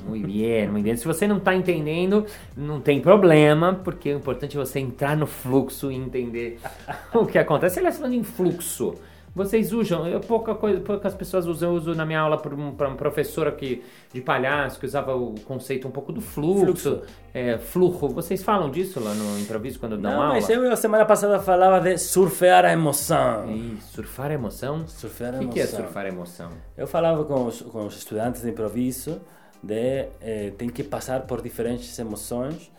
muito 0.07 0.27
bem, 0.27 0.69
muito 0.69 0.85
bem. 0.85 0.97
Se 0.97 1.07
você 1.07 1.27
não 1.27 1.39
está 1.39 1.55
entendendo, 1.55 2.27
não 2.57 2.81
tem 2.81 3.01
problema, 3.01 3.75
porque 3.75 4.13
o 4.13 4.19
importante 4.19 4.57
é 4.57 4.61
você 4.61 4.81
entrar 4.81 5.17
no 5.17 5.27
fluxo 5.27 5.91
e 5.91 5.95
entender 5.95 6.59
o 7.15 7.27
que 7.27 7.39
acontece. 7.39 7.79
Aliás, 7.79 7.97
falando 7.97 8.15
em 8.15 8.25
fluxo, 8.25 8.95
vocês 9.35 9.73
usam, 9.73 10.07
eu, 10.07 10.21
pouca 10.21 10.55
coisa, 10.55 10.81
poucas 10.81 11.15
pessoas 11.15 11.47
usam, 11.47 11.71
eu 11.71 11.77
uso 11.77 11.95
na 11.95 12.07
minha 12.07 12.21
aula 12.21 12.39
para 12.39 12.55
uma 12.55 12.95
professora 12.97 13.51
que, 13.51 13.83
de 14.13 14.21
palhaço 14.21 14.79
que 14.79 14.87
usava 14.87 15.15
o 15.17 15.35
conceito 15.41 15.89
um 15.89 15.91
pouco 15.91 16.13
do 16.13 16.21
fluxo, 16.21 16.65
Fluxo. 16.65 17.03
É, 17.35 17.59
fluxo. 17.59 18.09
Vocês 18.11 18.43
falam 18.43 18.71
disso 18.71 19.01
lá 19.01 19.13
no 19.13 19.39
improviso 19.41 19.81
quando 19.81 19.97
dão 19.99 20.13
Não, 20.13 20.23
aula? 20.23 20.35
mas 20.35 20.49
eu, 20.49 20.71
a 20.71 20.77
semana 20.77 21.05
passada 21.05 21.41
falava 21.41 21.81
de 21.81 21.99
surfear 21.99 22.65
a 22.65 22.73
emoção. 22.73 23.51
Ih, 23.51 23.79
surfar 23.81 24.31
a 24.31 24.35
emoção? 24.35 24.87
Surfear 24.87 25.35
a 25.35 25.39
O 25.41 25.49
que, 25.49 25.59
é 25.59 25.63
emoção. 25.65 25.81
surfar 25.81 26.05
a 26.05 26.09
emoção? 26.09 26.51
Eu 26.77 26.87
falava 26.87 27.25
com 27.25 27.47
os, 27.47 27.61
com 27.63 27.87
os 27.87 27.97
estudantes 27.97 28.43
de 28.43 28.51
improviso 28.51 29.21
de 29.63 30.07
eh, 30.21 30.53
tem 30.59 30.69
que 30.69 30.85
passar 30.85 31.23
por 31.23 31.41
diferentes 31.43 31.99
emoções 31.99 32.71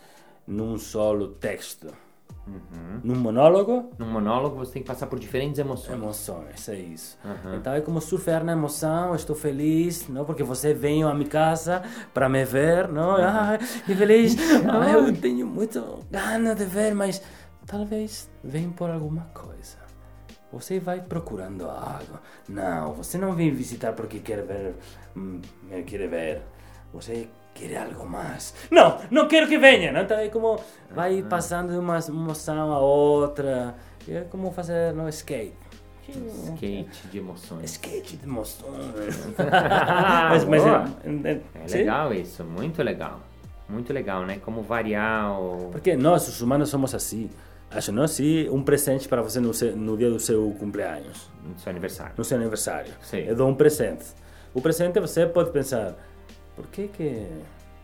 num 0.48 0.78
solo 0.78 1.30
texto. 1.30 1.88
Num 3.04 3.16
monólogo, 3.16 3.92
Num 3.98 4.10
monólogo 4.10 4.56
você 4.58 4.74
tem 4.74 4.82
que 4.84 4.88
passar 4.88 5.08
por 5.08 5.20
diferentes 5.20 5.58
emoções. 5.60 5.94
emoções, 5.98 6.70
é 6.70 6.76
isso. 6.76 7.18
Uhum. 7.26 7.56
Então 7.56 7.74
é 7.74 7.82
como 7.82 8.00
surfear 8.00 8.44
na 8.44 8.52
emoção, 8.52 9.16
estou 9.16 9.36
feliz, 9.36 10.08
não? 10.08 10.26
Porque 10.26 10.44
você 10.44 10.74
veio 10.74 11.08
à 11.08 11.14
minha 11.14 11.28
casa 11.28 11.82
para 12.14 12.30
me 12.30 12.44
ver, 12.46 12.88
não? 12.88 13.16
Ah, 13.16 13.58
que 13.86 13.96
feliz! 13.96 14.36
Ah, 14.70 14.92
eu 14.92 15.14
tenho 15.16 15.46
muito 15.48 16.00
ganas 16.12 16.56
de 16.58 16.66
ver, 16.66 16.94
mas 16.94 17.22
talvez 17.66 18.30
vem 18.44 18.70
por 18.70 18.90
alguma 18.90 19.24
coisa. 19.34 19.78
Você 20.52 20.80
vai 20.80 21.02
procurando 21.02 21.66
algo. 21.70 22.20
Não, 22.48 22.94
você 22.94 23.18
não 23.18 23.34
vem 23.34 23.52
visitar 23.52 23.94
porque 23.94 24.20
quer 24.20 24.44
ver, 24.44 24.76
hum, 25.16 25.42
me 25.64 25.84
quer 25.84 26.08
ver. 26.08 26.42
Você 26.94 27.28
quer 27.56 27.78
algo 27.78 28.08
mais. 28.08 28.54
Não, 28.70 29.00
não 29.10 29.28
quero 29.28 29.48
que 29.48 29.58
venha. 29.58 30.00
Então 30.00 30.20
é 30.20 30.28
como 30.30 30.60
vai 30.92 31.24
passando 31.24 31.72
de 31.72 31.80
uma 31.80 31.98
emoção 32.08 32.72
a 32.72 32.80
outra. 32.80 33.74
É 34.08 34.22
como 34.30 34.52
fazer 34.52 34.94
no 34.94 35.10
skate. 35.10 35.66
Skate 36.08 37.08
de 37.08 37.18
emoções. 37.18 37.72
Skate 37.72 38.18
de 38.18 38.26
emoções. 38.26 39.34
Ah, 39.40 40.28
mas 40.30 40.46
mas 40.46 40.64
é, 40.64 41.32
é, 41.32 41.42
É 41.64 41.68
sim. 41.68 41.78
legal 41.80 42.14
isso, 42.14 42.44
muito 42.44 42.84
legal. 42.84 43.20
Muito 43.68 43.92
legal, 43.92 44.24
né? 44.24 44.38
Como 44.46 44.62
variar 44.62 45.40
o. 45.42 45.70
Porque 45.72 45.96
nós, 45.96 46.28
os 46.28 46.40
humanos, 46.42 46.70
somos 46.70 46.94
assim. 46.94 47.30
Acho, 47.72 47.92
não 47.92 48.04
assim, 48.04 48.48
um 48.50 48.62
presente 48.62 49.08
para 49.08 49.24
você 49.24 49.40
no, 49.40 49.52
seu, 49.52 49.76
no 49.76 49.98
dia 49.98 50.10
do 50.10 50.20
seu 50.20 50.56
cumpleaños, 50.60 51.30
no 51.44 51.58
seu 51.60 51.72
aniversário. 51.72 52.14
no 52.16 52.24
seu 52.24 52.38
aniversário. 52.38 52.94
Sim. 53.02 53.22
Eu 53.22 53.36
dou 53.36 53.50
um 53.50 53.56
presente. 53.56 54.06
O 54.54 54.62
presente 54.62 55.00
você 55.00 55.26
pode 55.26 55.50
pensar, 55.50 55.96
por 56.56 56.68
que 56.68 56.88
que 56.88 57.28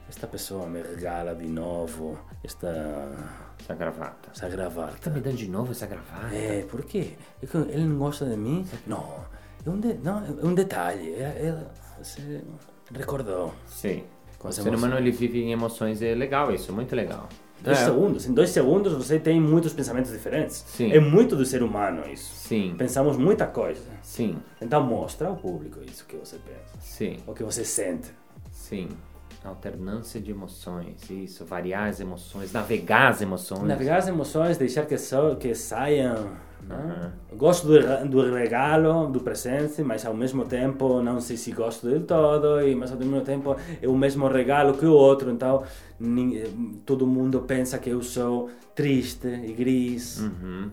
esta 0.10 0.28
pessoa 0.28 0.68
me 0.68 0.82
regala 0.82 1.34
de 1.36 1.48
novo 1.48 2.18
esta, 2.44 3.12
Essa 3.60 3.76
gravata. 3.76 4.30
essa 4.34 4.50
gravata? 4.50 4.98
Tá 5.02 5.10
me 5.10 5.22
dando 5.22 5.38
de 5.38 5.48
novo 5.50 5.72
essa 5.72 5.86
gravata? 5.88 6.34
É, 6.36 6.64
por 6.64 6.84
quê? 6.84 7.14
É 7.42 7.58
ele 7.74 7.86
não 7.86 7.98
gosta 7.98 8.26
de 8.26 8.36
mim? 8.36 8.66
Não, 8.88 9.24
é 9.66 9.70
um, 9.70 9.80
de, 9.80 9.94
não, 9.96 10.18
é 10.26 10.46
um 10.46 10.54
detalhe. 10.54 11.14
É, 11.14 11.22
é, 11.24 11.66
você 12.04 12.42
recordou. 12.94 13.54
Sim. 13.68 14.04
Com 14.40 14.48
o 14.48 14.52
ser 14.52 14.74
humano 14.74 14.98
ele 14.98 15.12
vive 15.12 15.40
em 15.44 15.52
emoções, 15.52 16.02
é 16.02 16.16
legal 16.16 16.52
isso, 16.52 16.74
muito 16.74 16.96
legal. 16.96 17.30
Dois 17.62 17.78
É, 17.80 17.86
segundos. 17.86 18.26
Em 18.26 18.34
dois 18.34 18.50
segundos 18.50 18.92
você 18.94 19.20
tem 19.20 19.40
muitos 19.40 19.72
pensamentos 19.72 20.12
diferentes. 20.12 20.66
Sim. 20.68 20.92
É 20.92 21.00
muito 21.00 21.36
do 21.36 21.46
ser 21.46 21.62
humano 21.62 22.04
isso. 22.12 22.34
Sim, 22.36 22.74
Pensamos 22.76 23.18
muita 23.18 23.46
coisa. 23.46 23.84
sim, 24.02 24.36
Então 24.60 24.84
mostra 24.84 25.28
ao 25.28 25.36
público 25.36 25.80
isso 25.86 26.04
que 26.08 26.16
você 26.18 26.38
pensa. 26.38 26.74
sim, 26.80 27.18
O 27.28 27.36
que 27.36 27.44
você 27.44 27.64
sente. 27.64 28.10
Sim. 28.72 28.88
Alternância 29.44 30.22
de 30.22 30.30
emoções, 30.30 31.10
isso, 31.10 31.44
variar 31.46 31.90
as 31.90 32.00
emoções, 32.00 32.52
navegar 32.52 33.10
as 33.10 33.22
emoções. 33.22 33.64
Navegar 33.64 33.98
as 33.98 34.08
emoções, 34.08 34.58
deixar 34.58 34.86
que, 34.86 34.98
so, 34.98 35.36
que 35.36 35.56
saiam. 35.56 36.30
Né? 36.62 37.12
Uhum. 37.32 37.38
Gosto 37.38 37.68
do, 37.68 38.08
do 38.08 38.32
regalo, 38.32 39.08
do 39.08 39.20
presente, 39.22 39.82
mas 39.82 40.06
ao 40.06 40.14
mesmo 40.14 40.46
tempo 40.46 41.02
não 41.02 41.20
sei 41.20 41.38
se 41.38 41.52
gosto 41.52 41.88
del 41.88 42.04
todo, 42.04 42.62
e 42.62 42.76
mas 42.76 42.92
ao 42.92 43.00
mesmo 43.00 43.22
tempo 43.22 43.56
é 43.82 43.88
o 43.88 43.98
mesmo 43.98 44.28
regalo 44.28 44.78
que 44.78 44.86
o 44.86 44.94
outro, 44.94 45.32
então 45.32 45.64
eh, 46.00 46.50
todo 46.86 47.08
mundo 47.08 47.42
pensa 47.42 47.80
que 47.80 47.90
eu 47.90 48.04
sou 48.04 48.48
triste 48.76 49.28
e 49.28 49.54
gris. 49.54 50.20
Uhum. 50.20 50.70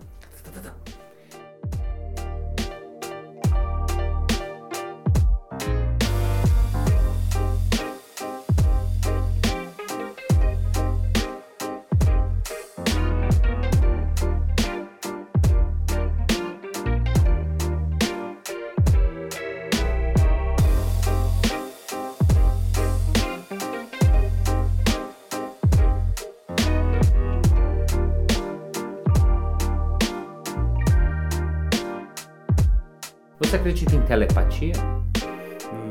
Em 34.65 34.73
telepatia? 34.73 34.73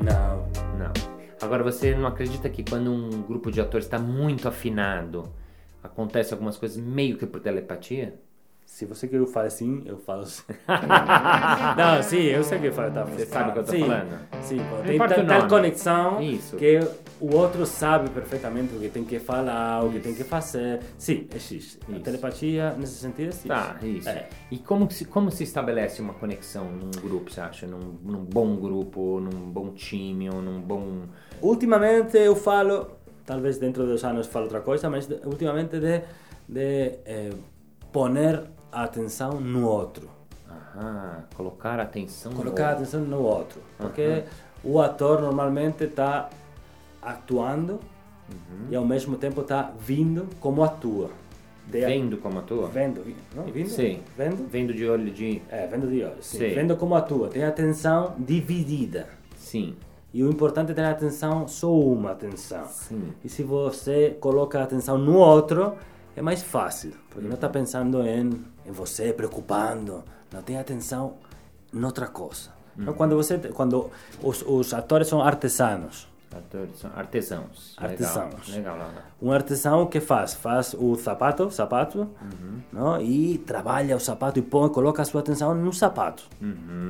Não. 0.04 0.48
Não. 0.78 0.94
Agora 1.42 1.64
você 1.64 1.96
não 1.96 2.08
acredita 2.08 2.50
que 2.50 2.64
quando 2.64 2.92
um 2.92 3.22
grupo 3.22 3.52
de 3.52 3.62
atores 3.62 3.86
está 3.86 4.00
muito 4.00 4.48
afinado, 4.48 5.32
acontece 5.82 6.34
algumas 6.34 6.58
coisas 6.58 6.78
meio 6.78 7.18
que 7.18 7.26
por 7.26 7.40
telepatia? 7.40 8.20
Se 8.68 8.86
você 8.86 9.08
quer 9.08 9.16
que 9.16 9.24
eu 9.24 9.28
fale 9.28 9.48
assim, 9.48 9.82
eu 9.86 9.98
falo 9.98 10.24
assim. 10.24 10.44
não, 11.78 12.04
sim, 12.04 12.24
eu 12.24 12.44
sei 12.44 12.60
que 12.60 12.68
eu 12.68 12.74
falo. 12.74 12.94
Tá, 12.94 13.06
Você 13.06 13.26
sabe 13.26 13.50
o 13.50 13.54
que 13.54 13.60
eu 13.60 13.64
tô 13.64 13.72
sim, 13.72 13.80
falando? 13.80 14.20
Sim, 14.42 14.58
tem 14.86 15.26
tal, 15.26 15.48
conexão 15.48 16.22
Isso. 16.22 16.58
que 16.58 16.80
o 17.20 17.34
outro 17.34 17.66
sabe 17.66 18.10
perfeitamente 18.10 18.76
o 18.76 18.80
que 18.80 18.90
tem 18.90 19.06
que 19.06 19.20
falar, 19.20 19.84
o 19.84 19.92
que 19.92 20.00
tem 20.00 20.14
que 20.14 20.24
fazer. 20.26 20.82
Sim, 20.98 21.28
existe. 21.34 21.80
A 21.88 21.94
Isso. 21.94 22.02
telepatia, 22.02 22.76
nesse 22.78 22.96
sentido, 22.96 23.30
existe. 23.30 23.48
Tá, 23.48 23.78
isso. 23.82 24.10
É. 24.10 24.28
E 24.52 24.58
como 24.60 24.92
se, 24.92 25.06
como 25.06 25.32
se 25.32 25.44
estabelece 25.44 26.02
uma 26.02 26.14
conexão 26.14 26.66
num 26.70 26.92
grupo, 26.92 27.32
você 27.32 27.40
acha? 27.40 27.66
Num, 27.66 27.98
num 28.04 28.26
bom 28.26 28.58
grupo, 28.58 29.22
num 29.22 29.50
bom 29.50 29.72
time, 29.72 30.30
ou 30.30 30.42
num 30.42 30.60
bom... 30.60 31.04
Ultimamente 31.42 32.18
eu 32.18 32.36
falo, 32.36 32.92
talvez 33.26 33.58
dentro 33.58 33.86
de 33.86 33.94
dos 33.94 34.04
anos 34.04 34.28
falo 34.28 34.44
outra 34.44 34.60
coisa, 34.60 34.90
mas 34.90 35.10
ultimamente 35.26 35.80
de, 35.80 36.02
de 36.50 37.00
eh, 37.06 37.30
poner 37.94 38.57
a 38.78 38.84
atenção 38.84 39.40
no 39.40 39.68
outro. 39.68 40.08
Aham, 40.50 41.24
colocar 41.36 41.80
atenção 41.80 42.32
no 42.32 42.38
Colocar 42.38 42.64
a 42.66 42.70
outro. 42.70 42.84
atenção 42.84 43.02
no 43.02 43.22
outro. 43.22 43.62
Porque 43.78 44.24
o 44.64 44.80
ator 44.80 45.22
normalmente 45.22 45.84
está 45.86 46.30
atuando 47.02 47.80
e 48.70 48.76
ao 48.76 48.86
mesmo 48.86 49.16
tempo 49.18 49.42
está 49.42 49.72
vindo 49.80 50.28
como 50.40 50.64
atua. 50.64 51.10
De- 51.66 51.82
Vendo 51.86 52.18
como 52.18 52.40
atua? 52.40 52.68
Vendo, 52.68 53.04
não? 53.36 53.44
Vindo? 53.46 53.70
Sim. 53.70 54.00
Vendo? 54.16 54.48
Vendo 54.50 54.74
de 54.74 54.88
olho 54.88 55.12
de... 55.12 55.42
É, 55.50 55.68
vendo 55.68 55.88
de 55.88 56.02
olhos. 56.04 56.26
sim. 56.26 56.38
Sim. 56.38 56.50
Vendo 56.54 56.78
como 56.78 56.96
atua. 56.96 57.28
Tem 57.30 57.44
atenção 57.44 58.16
dividida. 58.18 59.08
Sim, 59.36 59.76
E 60.14 60.24
o 60.24 60.30
importante 60.30 60.72
é 60.72 60.76
ter 60.76 60.84
atenção, 60.86 61.48
só 61.48 61.74
uma 61.74 62.12
atenção. 62.12 62.66
sim. 62.70 63.12
E 63.24 63.28
se 63.30 63.44
você 63.44 64.16
coloca 64.20 64.60
a 64.60 64.64
atenção 64.64 64.98
no 64.98 65.16
outro, 65.18 65.74
é 66.18 66.22
mais 66.22 66.42
fácil. 66.42 66.94
Porque 67.12 67.28
não 67.28 67.36
está 67.36 67.48
pensando 67.48 68.02
em, 68.02 68.44
em 68.66 68.72
você, 68.72 69.14
preocupando. 69.14 70.04
Não 70.34 70.42
tem 70.42 70.58
atenção 70.58 71.14
noutra 71.72 72.08
coisa. 72.08 72.50
Então, 72.76 72.94
quando 72.96 73.16
você, 73.16 73.38
quando 73.38 73.92
os, 74.22 74.42
os 74.42 74.74
atores 74.74 75.08
são 75.08 75.22
artesanos. 75.22 76.08
Atores 76.36 76.80
são 76.80 76.92
artesãos. 76.96 77.76
Artesãos. 77.78 78.50
Legal, 78.50 78.74
legal. 78.74 78.90
legal. 78.90 79.04
Um 79.22 79.32
artesão 79.32 79.86
que 79.86 80.00
faz? 80.00 80.34
Faz 80.34 80.76
o 80.78 80.96
sapato, 80.96 81.52
sapato, 81.52 82.10
não? 82.74 83.00
e 83.00 83.38
trabalha 83.38 83.96
o 83.96 84.00
sapato 84.00 84.40
e 84.40 84.42
põe, 84.42 84.70
coloca 84.70 85.02
a 85.04 85.06
sua 85.06 85.22
atenção 85.22 85.54
no 85.54 85.72
sapato. 85.72 86.24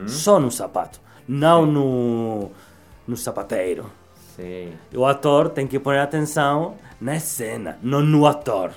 Só 0.07 0.39
no 0.39 0.51
sapato, 0.51 0.99
não 1.27 1.65
no, 1.65 2.51
no 3.05 3.15
sapateiro. 3.15 3.89
Sei. 4.35 4.73
O 4.93 5.05
ator 5.05 5.49
tem 5.49 5.67
que 5.67 5.79
pôr 5.79 5.97
atenção 5.97 6.75
na 6.99 7.19
cena, 7.19 7.77
não 7.81 8.01
no 8.01 8.25
ator. 8.25 8.71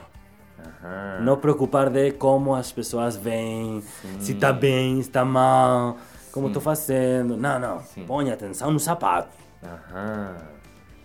Aham. 0.83 1.25
Não 1.25 1.37
preocupar 1.37 1.91
de 1.91 2.13
como 2.13 2.55
as 2.55 2.73
pessoas 2.73 3.17
veem, 3.17 3.83
se 4.19 4.33
está 4.33 4.53
bem, 4.53 4.95
se 4.97 5.09
está 5.09 5.25
mal, 5.25 5.97
como 6.33 6.47
estou 6.49 6.63
fazendo. 6.63 7.37
Não, 7.37 7.59
não. 7.59 7.81
Sim. 7.81 8.05
Põe 8.07 8.31
atenção 8.31 8.71
no 8.71 8.81
sapato. 8.81 9.29
Aham. 9.63 10.37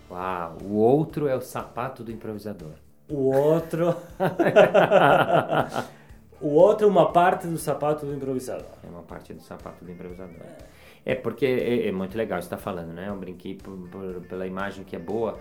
Uau, 0.10 0.58
o 0.64 0.74
outro 0.76 1.28
é 1.28 1.36
o 1.36 1.42
sapato 1.42 2.04
do 2.04 2.12
improvisador. 2.12 2.72
O 3.10 3.32
outro. 3.36 3.96
o 6.42 6.50
outro 6.50 6.88
é 6.88 6.90
uma 6.90 7.12
parte 7.12 7.48
do 7.48 7.58
sapato 7.58 8.06
do 8.06 8.14
improvisador. 8.14 8.66
É 8.84 8.88
uma 8.88 9.04
parte 9.04 9.34
do 9.34 9.42
sapato 9.42 9.84
do 9.84 9.92
improvisador. 9.92 10.36
É 11.06 11.16
porque 11.16 11.46
é, 11.46 11.88
é 11.88 11.92
muito 11.92 12.18
legal 12.18 12.42
você 12.42 12.46
está 12.48 12.58
falando, 12.58 12.94
né? 12.94 13.08
Eu 13.10 13.16
brinquei 13.16 13.56
por- 13.56 13.78
por- 13.90 14.22
pela 14.28 14.46
imagem 14.48 14.84
que 14.84 14.96
é 14.96 15.00
boa. 15.00 15.38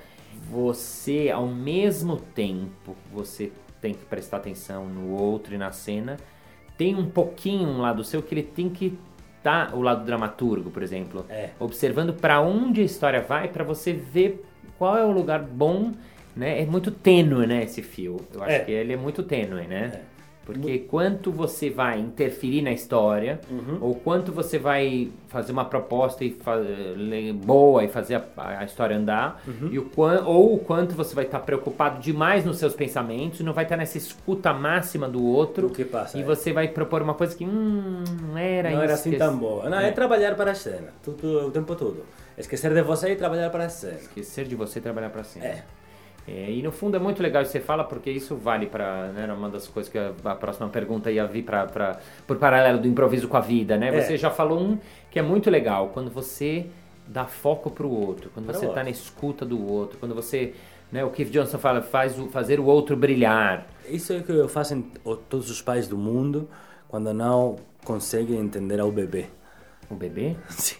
Você, 0.51 1.31
ao 1.33 1.47
mesmo 1.47 2.17
tempo, 2.17 2.97
você 3.13 3.51
tem 3.85 3.93
que 3.93 4.05
prestar 4.07 4.39
atenção 4.39 4.87
no 4.87 5.11
outro 5.15 5.55
e 5.55 5.59
na 5.59 5.71
cena. 5.71 6.17
Tem 6.79 6.95
um 6.97 7.05
pouquinho 7.05 7.69
um 7.69 7.83
lado 7.83 8.03
seu 8.03 8.23
que 8.23 8.35
ele 8.35 8.43
tem 8.43 8.71
que 8.71 8.99
estar, 9.37 9.75
o 9.75 9.83
lado 9.83 10.07
dramaturgo, 10.07 10.71
por 10.71 10.83
exemplo, 10.83 11.27
É. 11.29 11.51
observando 11.61 12.15
para 12.15 12.41
onde 12.41 12.81
a 12.81 12.85
história 12.85 13.21
vai, 13.21 13.49
para 13.49 13.63
você 13.63 13.93
ver 13.93 14.43
qual 14.79 14.97
é 14.97 15.05
o 15.05 15.11
lugar 15.13 15.41
bom, 15.43 15.93
né? 16.35 16.63
É 16.63 16.65
muito 16.65 16.91
tênue, 16.91 17.47
né, 17.47 17.63
esse 17.63 17.83
fio. 17.83 18.17
Eu 18.33 18.43
acho 18.43 18.53
É. 18.53 18.59
que 18.61 18.73
ele 18.73 18.95
é 18.95 18.97
muito 18.97 19.23
tênue, 19.23 19.67
né? 19.67 19.93
É. 20.01 20.14
Porque 20.45 20.79
quanto 20.81 21.33
você 21.33 21.71
vai 21.71 21.99
interferir 21.99 22.61
na 22.63 22.71
história, 22.71 23.41
Uhum. 23.51 23.79
ou 23.81 23.95
quanto 23.95 24.31
você 24.31 24.59
vai 24.59 25.11
fazer 25.29 25.53
uma 25.53 25.65
proposta 25.65 26.23
e 26.25 26.37
boa 27.33 27.83
e 27.85 27.89
fazer 27.89 28.17
a, 28.37 28.59
a 28.61 28.65
história 28.65 28.97
andar, 28.97 29.43
Uhum. 29.47 29.69
e 29.73 29.79
o 29.79 29.91
ou 30.27 30.55
o 30.55 30.59
quanto 30.59 30.95
você 30.95 31.15
vai 31.15 31.25
estar 31.25 31.41
preocupado 31.41 32.01
demais 32.01 32.45
nos 32.45 32.59
seus 32.59 32.75
pensamentos 32.75 33.41
não 33.41 33.53
vai 33.53 33.65
estar 33.65 33.77
nessa 33.77 33.97
escuta 33.99 34.53
máxima 34.53 35.09
do 35.09 35.25
outro. 35.25 35.69
O 35.69 35.71
que 35.71 35.85
passa, 35.85 36.19
E 36.19 36.21
é. 36.21 36.25
você 36.25 36.53
vai 36.53 36.69
propor 36.69 37.03
uma 37.03 37.15
coisa 37.15 37.35
que, 37.37 37.45
hum, 37.45 38.05
não 38.29 38.37
era 38.39 38.71
não 38.71 38.83
era 38.83 38.95
assim 38.95 39.11
que- 39.11 39.17
tão 39.17 39.37
boa. 39.37 39.69
Não, 39.69 39.79
é, 39.79 39.89
É. 39.89 39.93
trabalhar 39.93 40.35
para 40.35 40.51
a 40.51 40.55
cena, 40.55 40.89
tudo, 41.03 41.47
o 41.47 41.51
tempo 41.51 41.75
todo. 41.75 42.05
Esquecer 42.37 42.75
de 42.75 42.83
você 42.83 43.13
e 43.13 43.17
trabalhar 43.17 43.49
para 43.51 43.65
a 43.65 43.69
cena. 43.69 43.95
Esquecer 43.95 44.45
de 44.47 44.55
você 44.57 44.79
e 44.79 44.83
trabalhar 44.83 45.09
para 45.11 45.23
cima. 45.25 45.45
É. 45.45 45.63
É, 46.27 46.51
e 46.51 46.63
no 46.63 46.73
fundo 46.73 46.97
é 46.97 46.99
muito 46.99 47.23
legal 47.23 47.43
isso 47.43 47.53
que 47.53 47.59
você 47.59 47.65
fala, 47.65 47.85
porque 47.85 48.11
isso 48.11 48.35
vale 48.35 48.67
para. 48.67 49.09
Né, 49.09 49.31
uma 49.33 49.49
das 49.51 49.69
coisas 49.69 49.93
que 49.93 49.99
a, 49.99 50.13
a 50.25 50.35
próxima 50.35 50.69
pergunta 50.69 51.11
ia 51.11 51.27
vir 51.27 51.43
para. 51.45 51.99
Por 52.27 52.39
paralelo 52.39 52.79
do 52.79 52.89
improviso 52.89 53.29
com 53.29 53.37
a 53.37 53.41
vida, 53.41 53.77
né? 53.77 53.89
É. 53.89 54.01
Você 54.01 54.17
já 54.17 54.31
falou 54.31 54.59
um 54.59 54.79
que 55.11 55.19
é 55.19 55.23
muito 55.23 55.51
legal, 55.51 55.91
quando 55.93 56.11
você 56.11 56.67
dá 57.07 57.27
foco 57.27 57.71
pro 57.71 57.91
outro, 57.91 58.31
quando 58.33 58.47
Pro 58.47 58.55
você 58.55 58.67
está 58.67 58.83
na 58.83 58.89
escuta 58.91 59.45
do 59.45 59.71
outro, 59.71 59.99
quando 59.99 60.15
você. 60.15 60.55
Né, 60.91 61.05
o 61.05 61.11
Keith 61.11 61.31
Johnson 61.31 61.59
fala, 61.59 61.83
faz 61.83 62.19
o, 62.19 62.29
fazer 62.29 62.61
o 62.61 62.65
outro 62.67 62.97
brilhar. 62.97 63.67
Isso 63.89 64.13
é 64.13 64.19
o 64.19 64.23
que 64.23 64.49
fazem 64.49 64.87
o- 65.05 65.17
todos 65.17 65.51
os 65.51 65.61
pais 65.61 65.89
do 65.89 65.97
mundo 65.99 66.49
quando 66.89 67.13
não 67.13 67.57
consegue 67.85 68.35
entender 68.37 68.79
ao 68.81 68.93
bebê. 68.93 69.27
O 69.91 69.95
bebê? 69.95 70.37
Sim. 70.49 70.77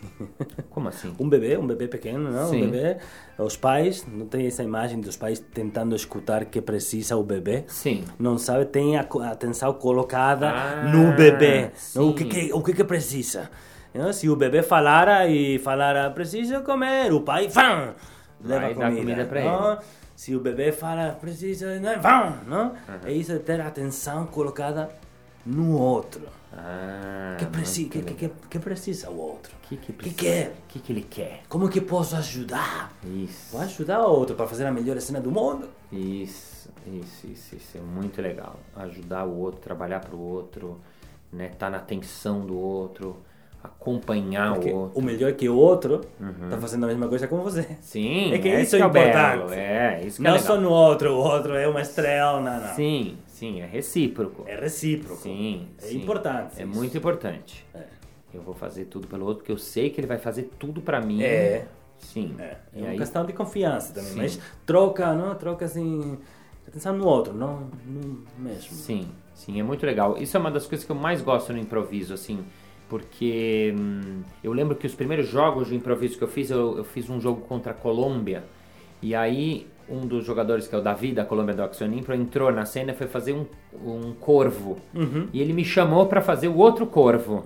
Como 0.71 0.89
assim? 0.89 1.15
Um 1.19 1.29
bebê, 1.29 1.57
um 1.59 1.67
bebê 1.67 1.87
pequeno, 1.89 2.31
não? 2.31 2.49
Sim. 2.49 2.65
Um 2.67 2.71
bebê. 2.71 2.97
Os 3.39 3.57
pais, 3.57 4.07
não 4.07 4.27
tem 4.27 4.47
essa 4.47 4.63
imagem 4.63 5.01
dos 5.01 5.17
pais 5.17 5.39
tentando 5.39 5.95
escutar 5.95 6.45
que 6.47 6.61
precisa 6.61 7.17
o 7.17 7.23
bebê? 7.23 7.65
Sim. 7.67 8.05
Não 8.19 8.39
sabe, 8.39 8.65
tem 8.67 8.97
a 8.97 9.07
atenção 9.31 9.73
colocada 9.75 10.51
Ah, 10.51 10.85
no 10.91 11.13
bebê. 11.17 11.71
não? 11.95 12.09
O, 12.11 12.11
sim. 12.11 12.15
que, 12.15 12.25
que, 12.25 12.53
o 12.53 12.63
que, 12.63 12.73
que 12.73 12.85
precisa? 12.85 13.51
Não? 13.93 14.13
Se 14.13 14.29
o 14.29 14.35
bebê 14.37 14.63
falara 14.63 15.29
e 15.29 15.59
falara, 15.59 16.11
precisa 16.11 16.61
comer, 16.61 17.13
o 17.13 17.21
pai, 17.21 17.47
vão, 17.49 17.95
leva 18.43 18.61
Vai 18.67 18.75
comida. 18.75 18.97
comida 19.01 19.25
pra 19.27 19.45
não? 19.45 19.79
Se 20.17 20.35
o 20.35 20.41
bebê 20.41 20.71
fala, 20.73 21.17
precisa, 21.21 21.79
não, 21.81 22.01
vão, 22.01 22.35
não? 22.47 22.73
É 23.05 23.13
isso 23.13 23.33
de 23.33 23.41
ter 23.41 23.61
a 23.61 23.67
atenção 23.67 24.27
colocada 24.27 24.89
no 25.47 25.77
outro. 25.79 26.23
Ah, 26.57 27.37
Que, 27.39 27.47
preci 27.47 27.85
que, 27.87 28.01
que, 28.03 28.31
que, 28.49 28.59
precisa 28.61 29.11
o 29.11 29.19
outro? 29.19 29.53
O 29.65 29.69
que 29.69 29.77
que 29.77 29.93
que 29.93 30.11
quer? 30.11 30.49
O 30.51 30.69
que 30.69 30.79
que 30.79 30.93
ele 30.93 31.03
quer? 31.03 31.43
Como 31.49 31.69
que 31.69 31.81
posso 31.81 32.15
ajudar? 32.17 32.93
Isso. 33.05 33.53
Vou 33.53 33.61
ajudar 33.61 34.07
o 34.07 34.11
outro 34.13 34.37
para 34.37 34.47
fazer 34.47 34.65
a 34.65 34.71
melhor 34.71 35.01
cena 35.01 35.21
do 35.21 35.33
mundo. 35.33 35.69
Isso, 35.93 36.71
isso, 36.87 37.27
isso, 37.27 37.57
isso 37.57 37.77
é 37.79 37.81
muito 37.81 38.23
legal. 38.23 38.57
Ajudar 38.77 39.25
o 39.25 39.37
outro, 39.37 39.61
trabalhar 39.61 39.99
pro 40.01 40.17
outro, 40.19 40.81
né? 41.33 41.51
Tá 41.59 41.69
na 41.69 41.79
atenção 41.79 42.47
do 42.47 42.57
outro, 42.57 43.17
acompanhar 43.63 44.55
Porque 44.55 44.71
o 44.71 44.77
outro. 44.77 44.99
o 45.01 45.03
melhor 45.03 45.33
que 45.33 45.49
o 45.49 45.57
outro 45.57 46.03
tá 46.51 46.59
fazendo 46.59 46.85
a 46.85 46.87
mesma 46.87 47.09
coisa 47.09 47.27
com 47.27 47.39
você. 47.43 47.67
Sim, 47.81 48.33
É 48.33 48.39
que 48.39 48.49
é 48.49 48.63
isso 48.63 48.77
que 48.77 48.83
é 48.83 48.87
o 48.87 48.91
belo, 48.91 49.09
importante. 49.09 49.55
É, 49.59 50.03
isso 50.07 50.17
que 50.19 50.23
Não 50.23 50.35
é 50.37 50.39
só 50.39 50.55
legal. 50.55 50.71
no 50.71 50.77
outro, 50.77 51.13
o 51.15 51.19
outro 51.19 51.55
é 51.57 51.67
uma 51.67 51.81
estrela, 51.81 52.41
não, 52.41 52.61
não. 52.69 52.75
Sim, 52.75 53.17
sim, 53.35 53.61
é 53.61 53.67
recíproco. 53.67 54.45
É 54.47 54.55
recíproco. 54.59 55.17
Sim, 55.23 55.69
É 55.79 55.83
sim. 55.87 55.99
importante 56.03 56.61
É 56.61 56.65
isso. 56.65 56.75
muito 56.75 56.97
importante. 56.97 57.65
É. 57.75 57.85
Eu 58.33 58.43
vou 58.43 58.55
fazer 58.55 58.87
tudo 58.87 59.07
pelo 59.07 59.25
outro, 59.27 59.39
porque 59.39 59.53
eu 59.53 59.59
sei 59.59 59.91
que 59.91 60.01
ele 60.01 60.07
vai 60.07 60.19
fazer 60.19 60.51
tudo 60.59 60.81
pra 60.81 61.01
mim. 61.01 61.23
É. 61.23 61.67
Sim. 61.99 62.35
É, 62.39 62.57
é 62.75 62.79
uma 62.81 62.89
aí, 62.89 62.99
questão 62.99 63.25
de 63.25 63.33
confiança 63.33 63.93
também, 63.95 64.11
Sim. 64.11 64.17
mas 64.17 64.41
troca, 64.67 65.13
não? 65.15 65.35
Troca 65.37 65.65
assim, 65.65 66.19
atenção 66.67 66.97
no 66.97 67.07
outro, 67.07 67.33
não 67.33 67.71
no 67.87 68.25
mesmo. 68.39 68.73
Sim, 68.73 69.09
sim, 69.35 69.59
é 69.61 69.63
muito 69.63 69.87
legal. 69.87 70.17
Isso 70.19 70.37
é 70.37 70.41
uma 70.41 70.51
das 70.51 70.67
coisas 70.67 70.85
que 70.85 70.91
eu 70.93 70.97
mais 70.97 71.23
gosto 71.23 71.53
no 71.53 71.59
improviso, 71.59 72.13
assim, 72.13 72.45
porque 72.89 73.75
hum, 73.79 74.23
eu 74.43 74.53
lembro 74.53 74.77
que 74.77 74.87
os 74.87 74.95
primeiros 74.95 75.29
jogos 75.29 75.69
de 75.69 75.77
improviso 75.77 76.19
que 76.19 76.25
eu 76.25 76.29
fiz, 76.29 76.51
eu, 76.51 76.77
eu 76.79 76.85
fiz 76.85 77.09
um 77.09 77.21
jogo 77.21 77.41
contra 77.43 77.71
a 77.73 77.75
Colômbia, 77.75 78.45
e 79.05 79.15
aí 79.15 79.67
um 79.87 80.01
dos 80.07 80.25
jogadores, 80.25 80.67
que 80.67 80.75
é 80.75 80.79
o 80.79 80.81
Davi, 80.81 81.13
da 81.13 81.27
Colômbia 81.27 81.55
do 81.55 81.63
Action 81.63 81.87
Impro, 81.93 82.15
entrou 82.15 82.51
na 82.51 82.65
cena 82.65 82.93
e 82.93 82.95
foi 82.95 83.07
fazer 83.07 83.35
um, 83.35 83.45
um 83.87 84.15
corvo. 84.19 84.79
E 85.33 85.41
ele 85.43 85.53
me 85.53 85.63
chamou 85.65 86.07
para 86.07 86.23
fazer 86.23 86.49
o 86.49 86.57
outro 86.57 86.87
corvo. 86.87 87.45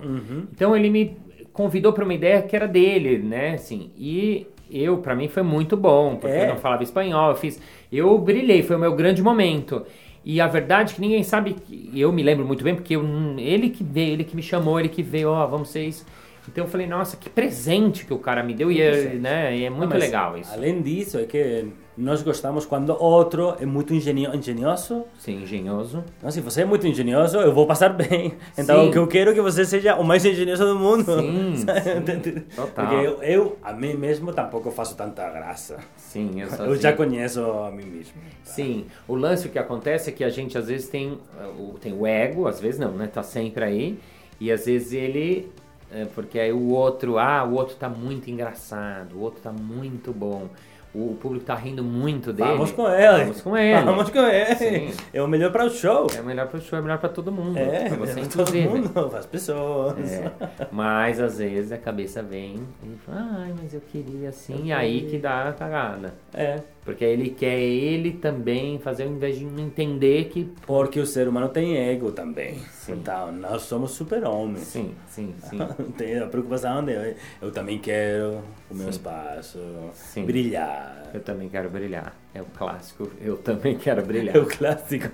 Então 0.53 0.73
ele 0.75 0.89
me 0.89 1.17
convidou 1.51 1.91
para 1.91 2.05
uma 2.05 2.13
ideia 2.13 2.41
que 2.41 2.55
era 2.55 2.65
dele, 2.67 3.17
né, 3.19 3.55
assim, 3.55 3.91
e 3.97 4.47
eu, 4.71 4.99
para 4.99 5.13
mim, 5.15 5.27
foi 5.27 5.43
muito 5.43 5.75
bom, 5.75 6.15
porque 6.15 6.33
É. 6.35 6.43
eu 6.45 6.49
não 6.49 6.57
falava 6.57 6.83
espanhol, 6.83 7.31
eu 7.31 7.35
fiz... 7.35 7.59
Eu 7.91 8.17
brilhei, 8.19 8.61
foi 8.63 8.75
o 8.75 8.79
meu 8.79 8.95
grande 8.95 9.21
momento. 9.21 9.83
E 10.23 10.39
a 10.39 10.47
verdade 10.47 10.91
é 10.91 10.95
que 10.95 11.01
ninguém 11.01 11.23
sabe, 11.23 11.55
eu 11.93 12.11
me 12.13 12.21
lembro 12.23 12.45
muito 12.45 12.63
bem, 12.63 12.75
porque 12.75 12.95
eu- 12.95 13.03
ele 13.37 13.69
que 13.69 13.83
veio, 13.83 14.13
ele 14.13 14.23
que 14.23 14.35
me 14.35 14.43
chamou, 14.43 14.79
ele 14.79 14.87
que 14.87 15.01
veio, 15.01 15.29
ó, 15.29 15.45
vamos 15.47 15.69
ser 15.69 15.85
isso. 15.85 16.05
Então 16.51 16.63
eu 16.65 16.69
falei, 16.69 16.87
nossa, 16.87 17.15
que 17.15 17.29
presente 17.29 18.05
que 18.05 18.13
o 18.13 18.17
cara 18.17 18.41
me 18.41 18.55
deu, 18.55 18.71
e 18.71 18.81
é, 18.81 19.13
né, 19.13 19.55
e 19.55 19.65
é 19.65 19.69
muito 19.69 19.91
Não, 19.91 19.97
legal 19.97 20.35
isso. 20.35 20.51
Além 20.51 20.81
disso, 20.81 21.19
é 21.19 21.23
que 21.25 21.67
nós 21.95 22.23
gostamos 22.23 22.65
quando 22.65 22.89
outro 22.99 23.55
é 23.59 23.65
muito 23.67 23.93
engenho, 23.93 24.33
engenhoso. 24.33 25.03
Ser 25.19 25.33
engenhoso. 25.33 26.03
Não, 26.23 26.31
se 26.31 26.41
você 26.41 26.61
é 26.61 26.65
muito 26.65 26.87
engenhoso, 26.87 27.37
eu 27.37 27.53
vou 27.53 27.67
passar 27.67 27.89
bem. 27.89 28.33
Então, 28.57 28.83
Sim. 28.83 28.89
o 28.89 28.91
que 28.91 28.97
eu 28.97 29.07
quero 29.07 29.31
é 29.31 29.33
que 29.35 29.41
você 29.41 29.63
seja 29.63 29.95
o 29.95 30.03
mais 30.03 30.25
engenhoso 30.25 30.65
do 30.65 30.75
mundo. 30.79 31.03
Sim, 31.19 31.53
sim, 31.61 32.41
total. 32.55 32.87
Porque 32.87 32.95
eu, 33.05 33.21
eu, 33.23 33.57
a 33.61 33.71
mim 33.71 33.93
mesmo, 33.93 34.33
tampouco 34.33 34.71
faço 34.71 34.95
tanta 34.97 35.29
graça. 35.29 35.77
Sim, 35.97 36.31
eu 36.41 36.47
Eu 36.65 36.71
assim. 36.73 36.81
já 36.81 36.93
conheço 36.93 37.41
a 37.43 37.69
mim 37.69 37.85
mesmo. 37.85 38.13
Sim, 38.43 38.85
o 39.07 39.13
lance 39.15 39.49
que 39.49 39.59
acontece 39.59 40.09
é 40.09 40.13
que 40.13 40.23
a 40.23 40.29
gente 40.29 40.57
às 40.57 40.67
vezes 40.67 40.89
tem, 40.89 41.17
o- 41.59 41.75
tem 41.79 41.93
o 41.93 42.07
ego, 42.07 42.47
às 42.47 42.59
vezes 42.59 42.79
não, 42.79 42.91
né? 42.93 43.05
Tá 43.07 43.21
sempre 43.21 43.63
aí. 43.63 43.99
E 44.39 44.51
às 44.51 44.65
vezes 44.65 44.93
ele. 44.93 45.51
É, 45.91 46.05
porque 46.05 46.39
aí 46.39 46.51
o 46.51 46.69
outro, 46.69 47.17
ah, 47.17 47.43
o 47.43 47.53
outro 47.53 47.75
tá 47.75 47.89
muito 47.89 48.29
engraçado, 48.29 49.15
o 49.15 49.21
outro 49.21 49.41
tá 49.41 49.51
muito 49.51 50.13
bom. 50.13 50.49
O, 50.93 51.11
o 51.11 51.15
público 51.15 51.45
tá 51.45 51.55
rindo 51.55 51.83
muito 51.83 52.33
dele. 52.33 52.49
Vamos 52.49 52.71
com 52.71 52.87
ele. 52.89 53.23
Vamos 53.23 53.41
com 53.41 53.57
ele. 53.57 53.81
Vamos 53.81 54.09
com 54.09 54.19
ele. 54.19 54.55
Sim. 54.55 54.93
É 55.13 55.21
o 55.21 55.27
melhor 55.27 55.51
para 55.51 55.65
o 55.65 55.69
show. 55.69 56.07
É 56.17 56.21
melhor 56.21 56.47
pro 56.47 56.59
show, 56.59 56.79
é 56.79 56.81
melhor 56.81 56.97
pra 56.97 57.09
todo 57.09 57.31
mundo. 57.31 57.57
É, 57.57 57.89
pra 57.89 57.97
você, 57.97 58.21
para 58.21 58.45
todo 58.45 58.55
mundo, 58.55 58.89
para 59.09 59.19
as 59.19 59.25
pessoas. 59.25 60.11
É, 60.11 60.31
mas 60.71 61.19
às 61.19 61.37
vezes 61.37 61.71
a 61.71 61.77
cabeça 61.77 62.23
vem 62.23 62.55
e 62.83 62.95
fala, 63.05 63.43
ai, 63.43 63.53
mas 63.61 63.73
eu 63.73 63.81
queria 63.81 64.29
assim, 64.29 64.65
e 64.65 64.71
aí 64.71 65.01
que 65.01 65.17
dá 65.17 65.49
a 65.49 65.53
cagada. 65.53 66.13
É, 66.33 66.59
Porque 66.83 67.05
ele 67.05 67.29
quer 67.29 67.59
ele 67.59 68.13
também 68.13 68.79
fazer, 68.79 69.03
ao 69.03 69.09
invés 69.09 69.37
de 69.37 69.45
entender 69.45 70.25
que. 70.25 70.51
porque 70.65 70.99
o 70.99 71.05
ser 71.05 71.27
humano 71.27 71.49
tem 71.49 71.77
ego 71.77 72.11
também. 72.11 72.55
Sim. 72.71 72.93
Então, 72.93 73.31
nós 73.31 73.61
somos 73.63 73.91
super-homens. 73.91 74.61
Sim, 74.61 74.93
sim, 75.07 75.33
sim. 75.43 75.59
Tem 75.97 76.17
a 76.17 76.25
preocupação 76.27 76.83
de 76.83 76.93
eu, 76.93 77.15
eu 77.41 77.51
também 77.51 77.77
quero 77.77 78.41
o 78.69 78.75
meu 78.75 78.89
espaço, 78.89 79.59
Sim. 79.93 80.25
brilhar. 80.25 81.09
Eu 81.13 81.21
também 81.21 81.49
quero 81.49 81.69
brilhar. 81.69 82.13
É 82.33 82.41
o 82.41 82.45
clássico. 82.45 83.09
Eu 83.19 83.37
também 83.37 83.77
quero 83.77 84.05
brilhar. 84.05 84.35
É 84.37 84.39
o 84.39 84.45
clássico. 84.45 85.07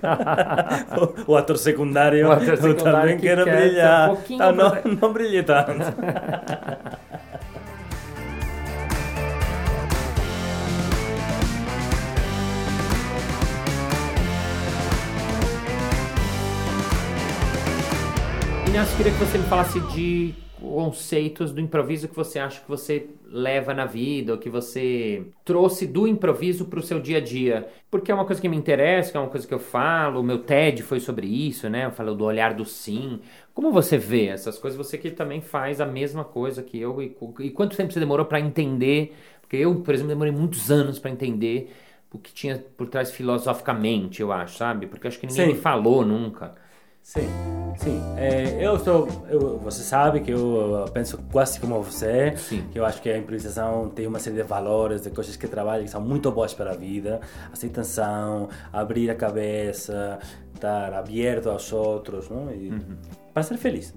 o, 1.26 1.32
o 1.32 1.36
ator 1.36 1.56
secundário, 1.56 2.28
O 2.28 2.32
ator 2.32 2.48
eu 2.48 2.56
secundário 2.56 3.00
também 3.00 3.16
que 3.16 3.22
quero 3.22 3.44
quer 3.44 3.56
brilhar. 3.56 4.10
um 4.10 4.18
Então, 4.28 4.52
não, 4.52 4.72
não 5.00 5.12
brilhe 5.12 5.42
tanto. 5.42 5.72
Inácio, 18.76 18.94
queria 18.98 19.12
que 19.12 19.18
você 19.18 19.38
me 19.38 19.44
falasse 19.44 19.80
de 19.94 20.34
conceitos 20.60 21.50
do 21.50 21.62
improviso 21.62 22.08
que 22.08 22.14
você 22.14 22.38
acha 22.38 22.60
que 22.60 22.68
você 22.68 23.08
leva 23.24 23.72
na 23.72 23.86
vida, 23.86 24.32
ou 24.32 24.38
que 24.38 24.50
você 24.50 25.24
trouxe 25.46 25.86
do 25.86 26.06
improviso 26.06 26.66
para 26.66 26.78
o 26.78 26.82
seu 26.82 27.00
dia 27.00 27.16
a 27.16 27.20
dia. 27.22 27.66
Porque 27.90 28.12
é 28.12 28.14
uma 28.14 28.26
coisa 28.26 28.38
que 28.38 28.46
me 28.50 28.54
interessa, 28.54 29.10
que 29.10 29.16
é 29.16 29.20
uma 29.20 29.30
coisa 29.30 29.46
que 29.46 29.54
eu 29.54 29.58
falo, 29.58 30.20
o 30.20 30.22
meu 30.22 30.40
TED 30.40 30.82
foi 30.82 31.00
sobre 31.00 31.26
isso, 31.26 31.70
né? 31.70 31.86
Eu 31.86 31.90
falo 31.90 32.14
do 32.14 32.22
olhar 32.22 32.52
do 32.52 32.66
sim. 32.66 33.20
Como 33.54 33.72
você 33.72 33.96
vê 33.96 34.26
essas 34.26 34.58
coisas? 34.58 34.76
Você 34.76 34.98
que 34.98 35.10
também 35.10 35.40
faz 35.40 35.80
a 35.80 35.86
mesma 35.86 36.22
coisa 36.22 36.62
que 36.62 36.78
eu. 36.78 37.00
E, 37.00 37.16
e 37.40 37.48
quanto 37.48 37.78
tempo 37.78 37.90
você 37.90 37.98
demorou 37.98 38.26
para 38.26 38.40
entender? 38.40 39.16
Porque 39.40 39.56
eu, 39.56 39.74
por 39.76 39.94
exemplo, 39.94 40.10
demorei 40.10 40.34
muitos 40.34 40.70
anos 40.70 40.98
para 40.98 41.10
entender 41.10 41.74
o 42.12 42.18
que 42.18 42.30
tinha 42.30 42.62
por 42.76 42.86
trás 42.88 43.10
filosoficamente, 43.10 44.20
eu 44.20 44.30
acho, 44.30 44.58
sabe? 44.58 44.86
Porque 44.86 45.08
acho 45.08 45.18
que 45.18 45.26
ninguém 45.26 45.46
Sim. 45.46 45.52
me 45.54 45.58
falou 45.58 46.04
nunca. 46.04 46.65
Sim, 47.06 47.28
sim. 47.78 48.02
É, 48.16 48.58
eu 48.60 48.74
estou. 48.74 49.06
eu- 49.30 49.58
você 49.60 49.80
sabe 49.84 50.18
que 50.20 50.32
eu 50.32 50.86
penso 50.92 51.16
quase 51.30 51.60
como 51.60 51.80
você. 51.80 52.36
Sim. 52.36 52.66
Que 52.72 52.80
eu 52.80 52.84
acho 52.84 53.00
que 53.00 53.08
a 53.08 53.16
improvisação 53.16 53.88
tem 53.90 54.08
uma 54.08 54.18
série 54.18 54.34
de 54.34 54.42
valores, 54.42 55.02
de 55.02 55.10
coisas 55.10 55.36
que 55.36 55.46
trabalham 55.46 55.84
que 55.84 55.90
são 55.90 56.00
muito 56.00 56.32
boas 56.32 56.52
para 56.52 56.72
a 56.72 56.74
vida. 56.74 57.20
Aceitação, 57.52 58.48
abrir 58.72 59.08
a 59.08 59.14
cabeça, 59.14 60.18
estar 60.52 60.92
aberto 60.94 61.48
aos 61.48 61.72
outros, 61.72 62.28
não? 62.28 62.50
E, 62.50 62.72
Para 63.36 63.42
ser 63.42 63.58
feliz. 63.58 63.92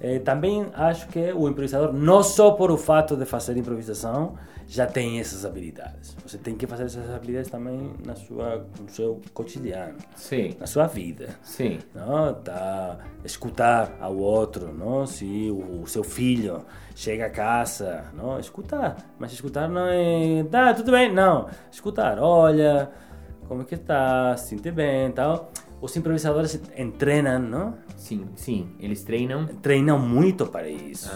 Eh, 0.00 0.20
também 0.20 0.68
acho 0.72 1.08
que 1.08 1.32
o 1.32 1.48
improvisador, 1.48 1.92
não 1.92 2.22
só 2.22 2.52
por 2.52 2.70
o 2.70 2.76
fato 2.76 3.16
de 3.16 3.24
fazer 3.24 3.56
improvisação, 3.56 4.36
já 4.68 4.86
tem 4.86 5.18
essas 5.18 5.44
habilidades. 5.44 6.16
Você 6.24 6.38
tem 6.38 6.54
que 6.54 6.64
fazer 6.64 6.84
essas 6.84 7.10
habilidades 7.10 7.50
também 7.50 7.90
na 8.06 8.14
sua, 8.14 8.64
no 8.80 8.88
seu 8.88 9.20
cotidiano, 9.34 9.96
Sim, 10.14 10.54
na 10.60 10.68
sua 10.68 10.86
vida 10.86 11.30
sim. 11.42 11.80
não? 11.92 12.32
Tá 12.34 12.98
escutar 13.24 13.96
ao 14.00 14.16
outro, 14.16 14.72
não? 14.72 15.04
Se 15.06 15.50
o, 15.50 15.82
o 15.82 15.86
seu 15.88 16.04
filho 16.04 16.64
chega 16.94 17.26
a 17.26 17.30
casa, 17.30 18.04
não? 18.14 18.38
Escutar, 18.38 18.96
mas 19.18 19.32
escutar 19.32 19.68
não 19.68 19.88
é, 19.88 20.44
tá, 20.48 20.72
tudo 20.72 20.92
bem, 20.92 21.12
não. 21.12 21.48
Escutar, 21.68 22.20
olha, 22.20 22.88
como 23.48 23.62
é 23.62 23.64
que 23.64 23.76
tá, 23.76 24.36
se 24.36 24.50
sente 24.50 24.70
bem, 24.70 25.10
tal. 25.10 25.50
Os 25.80 25.96
improvisadores 25.96 26.60
treinam, 26.98 27.38
não? 27.38 27.74
Sim, 27.96 28.26
sim. 28.34 28.68
Eles 28.80 29.04
treinam. 29.04 29.46
Treinam 29.62 29.98
muito 29.98 30.46
para 30.46 30.68
isso. 30.68 31.10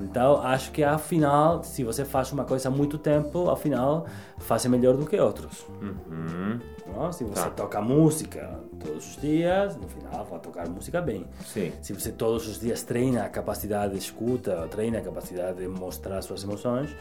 Então, 0.00 0.40
acho 0.40 0.70
que 0.70 0.84
afinal, 0.84 1.64
se 1.64 1.82
você 1.82 2.04
faz 2.04 2.32
uma 2.32 2.44
coisa 2.44 2.68
há 2.68 2.70
muito 2.70 2.96
tempo, 2.96 3.50
afinal, 3.50 4.06
faz 4.38 4.64
melhor 4.66 4.96
do 4.96 5.04
que 5.04 5.18
outros. 5.18 5.66
Uhum. 5.82 6.60
Não? 6.92 7.12
Se 7.12 7.24
você 7.24 7.42
Tá. 7.44 7.50
toca 7.50 7.80
música 7.80 8.60
todos 8.82 9.10
os 9.16 9.20
dias, 9.20 9.76
no 9.76 9.88
final 9.88 10.24
vai 10.24 10.38
tocar 10.40 10.68
música 10.68 11.00
bem. 11.00 11.26
Sim. 11.44 11.72
Se 11.82 11.92
você 11.92 12.10
todos 12.12 12.46
os 12.48 12.58
dias 12.60 12.82
treina 12.82 13.24
a 13.24 13.28
capacidade 13.28 13.92
de 13.92 13.98
escuta, 13.98 14.66
treina 14.70 14.98
a 14.98 15.02
capacidade 15.02 15.58
de 15.58 15.68
mostrar 15.68 16.20
suas 16.22 16.42
emoções, 16.42 16.94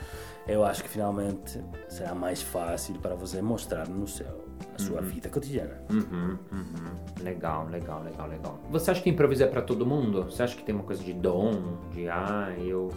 eu 0.47 0.63
acho 0.63 0.84
que 0.84 0.89
finalmente 0.89 1.62
será 1.89 2.13
mais 2.15 2.41
fácil 2.41 2.95
para 3.00 3.15
você 3.15 3.41
mostrar 3.41 3.88
no 3.88 4.08
seu, 4.08 4.26
na 4.73 4.80
sua 4.80 5.02
vida 5.02 5.30
cotidiana. 5.30 5.82
Uhum, 5.89 6.38
uhum. 6.52 7.23
legal, 7.23 7.67
legal, 7.67 8.02
legal, 8.04 8.28
legal. 8.28 8.60
Você 8.69 8.91
acha 8.91 9.02
que 9.02 9.10
improviso 9.10 9.43
é 9.43 9.47
pra 9.47 9.62
todo 9.62 9.86
mundo? 9.86 10.23
Você 10.23 10.43
acha 10.43 10.56
que 10.56 10.63
tem 10.63 10.73
uma 10.76 10.84
coisa 10.84 11.04
de 11.04 11.13
dom, 11.13 11.78
de 11.91 12.08
ah, 12.10 12.54
eu 12.60 12.89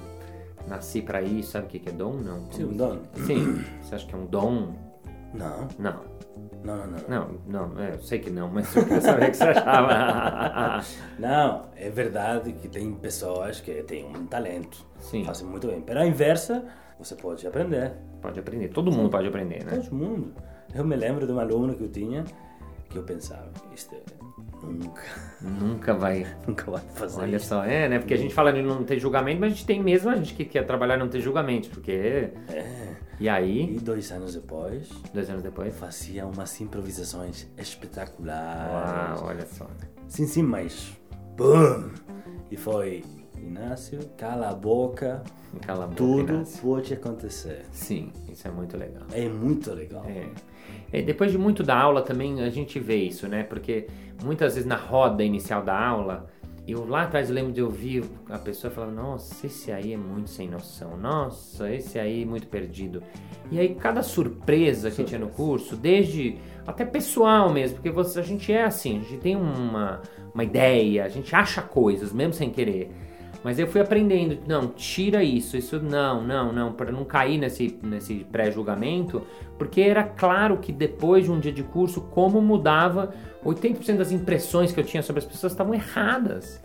nasci 0.69 1.03
pra 1.03 1.23
isso, 1.23 1.53
sabe 1.53 1.67
o 1.67 1.69
que 1.69 1.79
que 1.81 1.89
é 1.89 1.93
dom? 1.93 2.13
Não. 2.15 2.51
Sim, 2.53 2.65
um 2.67 2.77
dom. 2.77 2.99
Sim. 3.27 3.65
Você 3.83 3.95
acha 3.95 4.07
que 4.07 4.15
é 4.15 4.19
um 4.19 4.27
dom? 4.27 4.75
Não, 5.35 5.69
Não. 5.79 6.01
Não, 6.65 6.77
não, 6.77 6.87
não. 6.87 7.41
Não, 7.47 7.69
não, 7.69 7.81
é, 7.83 7.95
eu 7.95 8.01
sei 8.01 8.19
que 8.19 8.31
não, 8.31 8.49
mas 8.49 8.75
eu 8.75 8.85
queria 8.85 9.01
saber 9.01 9.29
o 9.29 9.31
que 9.31 9.37
você 9.37 9.45
achava. 9.45 10.85
Não, 11.19 11.67
é 11.77 11.91
verdade 11.91 12.53
que 12.53 12.69
tem 12.69 12.93
pessoas 12.95 13.61
que 13.61 13.83
têm 13.83 14.05
um 14.05 14.27
talento, 14.27 14.87
Sim. 14.99 15.25
fazem 15.25 15.47
muito 15.47 15.67
bem. 15.67 15.81
Pero 15.81 16.01
a 16.01 16.07
inversa, 16.07 16.65
você 16.99 17.15
pode 17.15 17.47
aprender. 17.47 17.93
Pode 18.21 18.39
aprender, 18.39 18.69
todo 18.69 18.93
mundo 18.93 19.09
pode 19.11 19.27
aprender, 19.27 19.65
né? 19.65 19.77
Todo 19.77 19.95
mundo. 19.95 20.35
Eu 20.75 20.85
me 20.85 20.97
lembro 20.97 21.27
de 21.27 21.33
um 21.33 21.41
aluno 21.41 21.75
que 21.75 21.83
eu 21.85 21.89
tinha 21.89 22.25
que 22.91 22.99
eu 22.99 23.05
pensava, 23.05 23.49
isto 23.73 23.95
nunca, 24.63 25.03
Nunca 25.41 25.95
vai. 25.95 26.27
nunca 26.47 26.71
vai 26.71 26.83
fazer 26.95 27.21
Olha 27.21 27.37
isso. 27.37 27.47
só, 27.47 27.65
é, 27.65 27.89
né? 27.89 27.99
Porque 28.01 28.15
a 28.15 28.17
gente 28.17 28.35
fala 28.35 28.53
de 28.53 28.61
não 28.61 28.83
ter 28.83 28.99
julgamento, 28.99 29.41
mas 29.41 29.53
a 29.53 29.55
gente 29.55 29.65
tem 29.65 29.81
mesmo 29.83 30.11
a 30.11 30.17
gente 30.17 30.35
que 30.35 30.45
quer 30.45 30.67
trabalhar 30.67 30.97
não 30.97 31.09
ter 31.09 31.21
julgamento, 31.21 31.71
porque. 31.71 32.31
É. 32.49 33.10
E 33.21 33.29
aí, 33.29 33.75
E 33.77 33.79
dois 33.79 34.11
anos 34.11 34.35
depois, 34.35 34.89
dois 35.13 35.29
anos 35.29 35.43
depois. 35.43 35.77
fazia 35.77 36.27
umas 36.27 36.59
improvisações 36.61 37.47
espetaculares. 37.59 39.21
Uau, 39.21 39.29
olha 39.29 39.47
só. 39.47 39.67
Sim, 40.09 40.27
sim, 40.27 40.43
mas. 40.43 40.97
Bum! 41.37 41.91
E 42.51 42.57
foi. 42.57 43.05
Inácio, 43.37 43.99
cala 44.19 44.51
a 44.51 44.55
boca, 44.55 45.23
Cala 45.67 45.85
a 45.85 45.87
boca, 45.87 45.97
tudo 45.97 46.33
Inácio. 46.35 46.63
pode 46.63 46.93
acontecer. 46.93 47.65
Sim, 47.73 48.13
isso 48.31 48.47
é 48.47 48.51
muito 48.51 48.77
legal. 48.77 49.03
É 49.13 49.29
muito 49.31 49.73
legal. 49.73 50.05
É. 50.05 50.29
E 50.93 51.03
depois 51.03 51.33
de 51.33 51.39
muito 51.39 51.63
da 51.63 51.75
aula 51.79 52.03
também 52.03 52.43
a 52.43 52.51
gente 52.51 52.79
vê 52.79 52.97
isso, 52.97 53.27
né? 53.29 53.43
Porque 53.43 53.87
muitas 54.23 54.55
vezes 54.55 54.69
na 54.69 54.77
roda 54.77 55.25
inicial 55.25 55.63
da 55.65 55.75
aula, 55.79 56.27
eu 56.71 56.87
lá 56.89 57.03
atrás 57.03 57.29
eu 57.29 57.35
lembro 57.35 57.53
de 57.53 57.63
ouvir 57.63 58.05
a 58.29 58.39
pessoa 58.39 58.71
falando, 58.71 58.95
nossa, 58.95 59.47
esse 59.47 59.71
aí 59.71 59.93
é 59.93 59.97
muito 59.97 60.31
sem 60.31 60.49
noção, 60.49 60.97
nossa, 60.97 61.73
esse 61.73 61.99
aí 61.99 62.23
é 62.23 62.27
muito 62.27 62.47
perdido. 62.47 63.03
E 63.51 63.59
aí 63.59 63.75
cada 63.75 64.03
surpresa 64.03 64.91
que 64.91 65.05
tinha 65.05 65.19
no 65.19 65.29
curso, 65.29 65.77
desde 65.77 66.37
até 66.67 66.85
pessoal 66.85 67.51
mesmo, 67.51 67.77
porque 67.77 67.91
você, 67.91 68.21
a 68.21 68.23
gente 68.23 68.53
é 68.53 68.65
assim, 68.65 68.99
a 68.99 69.03
gente 69.03 69.19
tem 69.19 69.37
uma, 69.37 70.03
uma 70.35 70.45
ideia, 70.45 71.05
a 71.05 71.09
gente 71.09 71.35
acha 71.35 71.63
coisas, 71.63 72.13
mesmo 72.13 72.33
sem 72.33 72.51
querer. 72.51 72.91
Mas 73.43 73.59
eu 73.59 73.67
fui 73.67 73.81
aprendendo, 73.81 74.39
não, 74.47 74.69
tira 74.69 75.25
isso, 75.25 75.57
isso 75.57 75.81
não, 75.81 76.23
não, 76.23 76.53
não, 76.53 76.73
para 76.73 76.93
não 76.93 77.05
cair 77.05 77.39
nesse, 77.39 77.79
nesse 77.83 78.27
pré-julgamento, 78.31 79.23
porque 79.59 79.81
era 79.81 80.05
claro 80.05 80.59
que 80.59 80.73
depois 80.73 81.25
de 81.25 81.33
um 81.33 81.41
dia 81.41 81.53
de 81.53 81.63
curso, 81.63 82.03
como 82.03 82.41
mudava, 82.41 83.15
80% 83.45 83.97
das 83.97 84.13
impressões 84.13 84.73
que 84.73 84.81
eu 84.81 84.85
tinha 84.85 85.03
sobre 85.03 85.21
as 85.21 85.27
pessoas 85.27 85.53
estavam 85.53 85.75
erradas, 85.75 86.63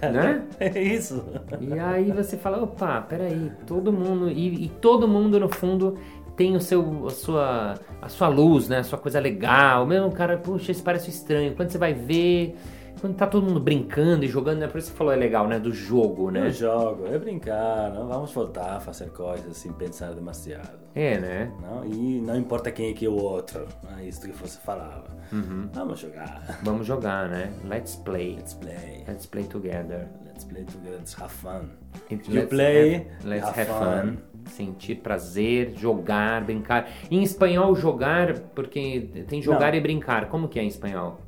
né? 0.00 0.44
É 0.60 0.80
isso. 0.80 1.24
E 1.60 1.76
aí 1.78 2.12
você 2.12 2.36
fala, 2.36 2.62
opa, 2.62 3.00
peraí, 3.00 3.50
todo 3.66 3.92
mundo, 3.92 4.30
e, 4.30 4.66
e 4.66 4.68
todo 4.68 5.08
mundo 5.08 5.40
no 5.40 5.48
fundo 5.48 5.98
tem 6.36 6.56
o 6.56 6.60
seu, 6.60 7.06
a, 7.06 7.10
sua, 7.10 7.74
a 8.00 8.08
sua 8.08 8.28
luz, 8.28 8.68
né? 8.68 8.78
A 8.78 8.84
sua 8.84 8.98
coisa 8.98 9.20
legal. 9.20 9.86
Mesmo 9.86 10.10
cara, 10.12 10.36
puxa, 10.36 10.72
isso 10.72 10.82
parece 10.82 11.10
estranho. 11.10 11.54
Quando 11.54 11.70
você 11.70 11.78
vai 11.78 11.92
ver, 11.92 12.56
quando 13.02 13.16
tá 13.16 13.26
todo 13.26 13.44
mundo 13.44 13.58
brincando 13.60 14.24
e 14.24 14.28
jogando, 14.28 14.60
né? 14.60 14.68
Por 14.68 14.78
isso 14.78 14.86
que 14.86 14.92
você 14.92 14.98
falou 14.98 15.12
é 15.12 15.16
legal, 15.16 15.48
né? 15.48 15.58
Do 15.58 15.72
jogo, 15.74 16.30
né? 16.30 16.48
jogo, 16.50 17.04
é 17.06 17.18
brincar, 17.18 17.90
não 17.92 18.06
vamos 18.06 18.32
voltar 18.32 18.76
a 18.76 18.80
fazer 18.80 19.10
coisas 19.10 19.56
sem 19.56 19.72
pensar 19.72 20.12
demasiado. 20.14 20.78
É, 20.94 21.18
né? 21.18 21.52
Não? 21.60 21.84
E 21.84 22.20
não 22.20 22.36
importa 22.36 22.70
quem 22.70 22.90
é 22.90 22.92
que 22.92 23.04
é 23.04 23.08
o 23.08 23.20
outro, 23.20 23.66
é 23.98 24.04
isso 24.04 24.20
que 24.22 24.30
você 24.30 24.58
falava. 24.60 25.04
Uhum. 25.32 25.68
Vamos 25.72 25.98
jogar. 25.98 26.60
Vamos 26.62 26.86
jogar, 26.86 27.28
né? 27.28 27.52
Let's 27.68 27.96
play. 27.96 28.36
Let's 28.36 28.54
play. 28.54 29.04
Let's 29.08 29.26
play 29.26 29.44
together. 29.44 30.08
Let's 30.26 30.44
play 30.44 30.64
together, 30.64 30.98
let's 30.98 31.20
have 31.20 31.32
fun. 31.32 31.70
It- 32.10 32.30
You 32.32 32.46
play, 32.46 32.94
have, 32.94 33.28
let's 33.28 33.44
have 33.48 33.60
have 33.60 33.70
fun. 33.70 34.12
fun. 34.12 34.16
Sentir 34.46 34.96
prazer, 34.96 35.72
jogar, 35.76 36.44
brincar. 36.44 36.88
Em 37.10 37.22
espanhol, 37.22 37.74
jogar, 37.74 38.38
porque 38.54 39.24
tem 39.28 39.42
jogar 39.42 39.72
Não. 39.72 39.78
e 39.78 39.80
brincar. 39.80 40.28
Como 40.28 40.48
que 40.48 40.58
é 40.58 40.62
em 40.62 40.68
espanhol? 40.68 41.18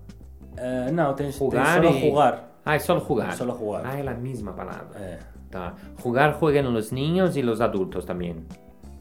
Eh, 0.56 0.90
não, 0.92 1.14
tens, 1.14 1.36
Jugar 1.36 1.80
tens 1.80 1.96
e- 1.96 2.08
jugar. 2.10 2.48
Ah, 2.64 2.76
é 2.76 2.78
solo 2.78 3.00
jugar. 3.06 3.32
Solo 3.36 3.56
jugar. 3.58 3.82
Ah, 3.84 3.98
é 3.98 4.08
a 4.08 4.14
mesma 4.14 4.52
palavra. 4.52 4.98
É. 4.98 5.18
Tá. 5.50 5.74
Jugar 6.02 6.34
juegan 6.34 6.72
los 6.72 6.92
niños 6.92 7.36
y 7.36 7.42
los 7.42 7.60
adultos 7.60 8.06
también. 8.06 8.46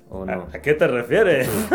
¿O 0.09 0.25
no? 0.25 0.47
¿A 0.53 0.59
qué 0.59 0.73
te 0.75 0.85
refieres? 0.87 1.49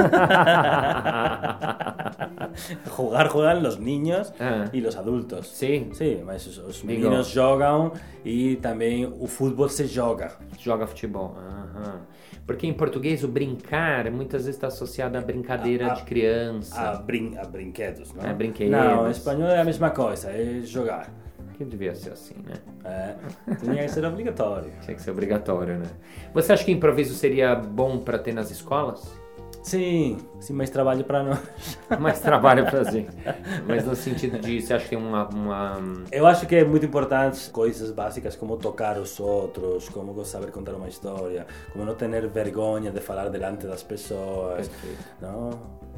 Jugar 2.90 3.28
juegan 3.28 3.62
los 3.62 3.78
niños 3.80 4.32
Ah. 4.40 4.66
e 4.72 4.80
los 4.80 4.96
adultos. 4.96 5.48
Sim, 5.48 5.92
Sim, 5.92 6.22
mas 6.24 6.46
os, 6.46 6.58
os 6.58 6.82
Digo- 6.82 6.86
meninos 7.08 7.28
jogam 7.28 7.92
e 8.24 8.56
também 8.56 9.06
o 9.06 9.26
futebol 9.26 9.68
se 9.68 9.86
joga. 9.86 10.32
joga 10.58 10.86
futebol. 10.86 11.34
Aham. 11.36 12.00
Porque 12.48 12.66
em 12.66 12.72
português 12.72 13.22
o 13.22 13.28
brincar 13.28 14.10
muitas 14.10 14.46
vezes 14.46 14.56
está 14.56 14.68
associado 14.68 15.18
à 15.18 15.20
brincadeira 15.20 15.88
A- 15.88 15.92
a- 15.92 15.94
de 15.96 16.02
criança. 16.04 16.80
A, 16.80 16.94
brin 16.96 17.36
a 17.36 17.44
brinquedos, 17.44 18.12
não? 18.14 18.24
É, 18.24 18.32
brinquedos. 18.32 18.72
Não, 18.72 19.06
em 19.06 19.10
espanhol 19.10 19.50
é 19.50 19.60
a 19.60 19.64
mesma 19.64 19.90
coisa, 19.90 20.30
é 20.30 20.60
jogar. 20.62 21.10
Que 21.58 21.64
devia 21.64 21.94
ser 21.94 22.12
assim, 22.12 22.36
né? 22.46 22.54
É, 22.84 23.14
tinha 23.60 23.84
que 23.84 23.88
ser 23.90 24.04
obrigatório. 24.06 24.70
Tinha 24.80 24.94
que 24.96 25.02
ser 25.02 25.10
obrigatório, 25.10 25.76
né? 25.78 25.86
Você 26.32 26.52
acha 26.52 26.64
que 26.64 26.72
improviso 26.72 27.14
seria 27.14 27.54
bom 27.54 27.98
para 27.98 28.18
ter 28.18 28.32
nas 28.32 28.50
escolas? 28.50 29.12
Sim, 29.62 30.18
sim, 30.40 30.52
mais 30.54 30.70
trabalho 30.70 31.04
para 31.04 31.22
nós. 31.22 31.38
Mais 32.00 32.20
trabalho 32.20 32.64
pra 32.64 32.84
gente. 32.84 33.10
Mas 33.66 33.84
no 33.84 33.94
sentido 33.94 34.38
de, 34.38 34.62
você 34.62 34.72
acha 34.74 34.84
que 34.84 34.90
tem 34.90 34.98
uma... 34.98 35.28
uma... 35.28 35.80
Eu 36.10 36.26
acho 36.26 36.46
que 36.46 36.54
é 36.56 36.64
muito 36.64 36.86
importante 36.86 37.50
coisas 37.50 37.90
básicas 37.90 38.34
como 38.36 38.56
tocar 38.56 38.96
os 38.98 39.18
outros, 39.20 39.88
como 39.90 40.24
saber 40.24 40.50
contar 40.50 40.72
uma 40.72 40.88
história, 40.88 41.46
como 41.72 41.84
não 41.84 41.94
ter 41.94 42.08
vergonha 42.28 42.90
de 42.90 43.00
falar 43.00 43.28
delante 43.28 43.66
das 43.66 43.82
pessoas, 43.82 44.68
Perfeito. 44.68 45.04
não, 45.20 45.50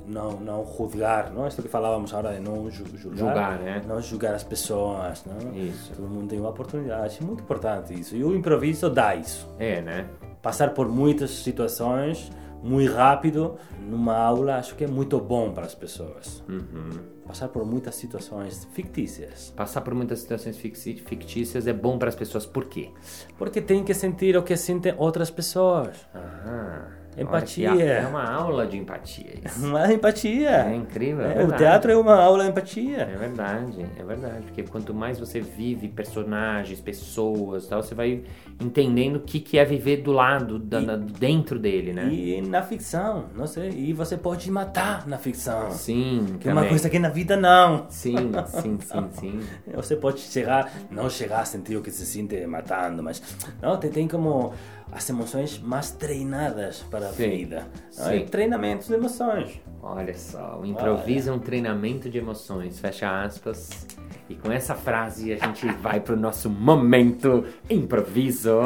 não, 0.07 0.31
não 0.41 0.67
julgar, 0.77 1.31
não? 1.31 1.47
Isto 1.47 1.63
que 1.63 1.69
falávamos 1.69 2.13
agora 2.13 2.35
de 2.35 2.41
não 2.41 2.69
ju- 2.71 2.85
julgar, 2.97 3.19
Julgar, 3.19 3.59
né? 3.61 3.83
não 3.87 4.01
julgar 4.01 4.35
as 4.35 4.43
pessoas, 4.43 5.25
não? 5.25 5.55
Isso. 5.55 5.93
Todo 5.95 6.09
mundo 6.09 6.27
tem 6.29 6.41
uma 6.41 6.51
oportunidade, 6.51 7.19
é 7.21 7.25
muito 7.25 7.43
importante 7.43 7.95
isso. 7.99 8.17
E 8.17 8.25
o 8.25 8.35
improviso 8.35 8.91
dá 8.91 9.15
isso. 9.15 9.49
É, 9.59 9.81
né? 9.81 10.07
Passar 10.43 10.71
por 10.71 10.89
muitas 10.89 11.31
situações 11.31 12.33
muito 12.63 12.93
rápido 12.93 13.57
numa 13.81 14.17
aula 14.17 14.57
acho 14.57 14.75
que 14.75 14.85
é 14.85 14.87
muito 14.87 15.19
bom 15.21 15.53
para 15.53 15.67
as 15.67 15.75
pessoas. 15.75 16.43
Uhum. 16.49 16.91
Passar 17.27 17.49
por 17.49 17.65
muitas 17.65 17.95
situações 17.95 18.67
fictícias. 18.73 19.53
Passar 19.57 19.83
por 19.83 19.95
muitas 19.95 20.19
situações 20.21 20.57
fictícias 20.59 21.67
é 21.67 21.73
bom 21.73 21.97
para 21.97 22.09
as 22.09 22.17
pessoas. 22.17 22.45
Por 22.45 22.65
quê? 22.65 22.91
Porque 23.39 23.61
tem 23.61 23.85
que 23.85 23.95
sentir 23.95 24.37
o 24.37 24.43
que 24.43 24.57
sentem 24.57 24.95
outras 24.99 25.31
pessoas. 25.31 26.09
Ah, 26.15 26.89
Empatia. 27.19 27.73
olha 27.73 27.83
É 27.83 28.07
uma 28.07 28.25
aula 28.25 28.67
de 28.67 28.77
empatia 28.79 29.33
isso. 29.45 29.67
Uma 29.67 29.93
empatia. 29.93 30.49
É 30.51 30.75
incrível, 30.75 31.25
é 31.27 31.43
É, 31.43 31.45
o 31.45 31.53
teatro 31.53 31.91
é 31.91 31.97
uma 31.97 32.15
aula 32.15 32.45
de 32.45 32.51
empatia. 32.51 32.99
É 33.13 33.17
verdade, 33.17 33.85
é 33.99 34.03
verdade. 34.03 34.43
Porque 34.45 34.63
quanto 34.63 34.95
mais 34.95 35.19
você 35.19 35.41
vive 35.41 35.89
personagens, 35.89 36.81
pessoas 36.81 37.67
tal, 37.67 37.83
você 37.83 37.95
vai 37.95 38.23
entendendo 38.61 39.17
o 39.17 39.21
que, 39.21 39.41
que 39.41 39.59
é 39.59 39.65
viver 39.65 39.99
do 39.99 40.13
lado, 40.13 40.59
da, 40.59 40.81
da- 40.81 40.97
dentro 40.97 41.59
dele, 41.59 41.93
né? 41.93 42.09
E 42.13 42.41
na 42.43 42.63
ficção, 42.63 43.27
não 43.35 43.47
sei. 43.47 43.71
E 43.71 43.93
você 43.93 44.17
pode 44.17 44.51
matar 44.51 45.07
na 45.07 45.19
ficção. 45.19 45.71
Sim, 45.73 46.37
Que 46.41 46.49
é 46.49 46.53
uma 46.53 46.65
coisa 46.67 46.89
que 46.89 46.99
na 46.99 47.09
vida 47.09 47.37
não. 47.37 47.87
Sim, 47.91 48.31
sim, 48.47 48.79
sim, 48.81 49.09
sim. 49.13 49.41
Você 49.75 49.97
pode 49.97 50.21
chegar, 50.21 50.73
não 50.91 51.11
chegar 51.11 51.41
a 51.41 51.45
sentir 51.45 51.77
o 51.77 51.83
que 51.83 51.91
se 51.91 52.07
sente 52.07 52.47
matando, 52.47 53.03
mas 53.03 53.21
não, 53.61 53.77
tem, 53.77 53.91
tem 53.91 54.09
como 54.09 54.53
as 54.93 55.09
emoções 55.09 55.59
mais 55.59 55.93
treinadas 55.93 56.85
para 56.91 57.09
a 57.09 57.13
Sim, 57.13 57.31
vida. 57.31 57.67
Não? 57.97 58.07
sim. 58.07 58.17
E 58.17 58.27
treinamentos 58.27 58.89
de 58.89 58.95
emoções. 58.95 59.61
Olha 59.83 60.15
só, 60.15 60.59
o 60.61 60.67
improviso 60.67 61.31
é 61.31 61.33
um 61.33 61.39
treinamento 61.39 62.11
de 62.11 62.19
emoções, 62.19 62.79
fecha 62.79 63.23
aspas. 63.23 63.87
E 64.29 64.35
com 64.35 64.53
essa 64.53 64.75
frase 64.75 65.33
a 65.33 65.37
gente 65.47 65.67
vai 65.81 66.01
pro 66.01 66.17
nosso 66.17 66.51
momento 66.51 67.45
improviso. 67.69 68.61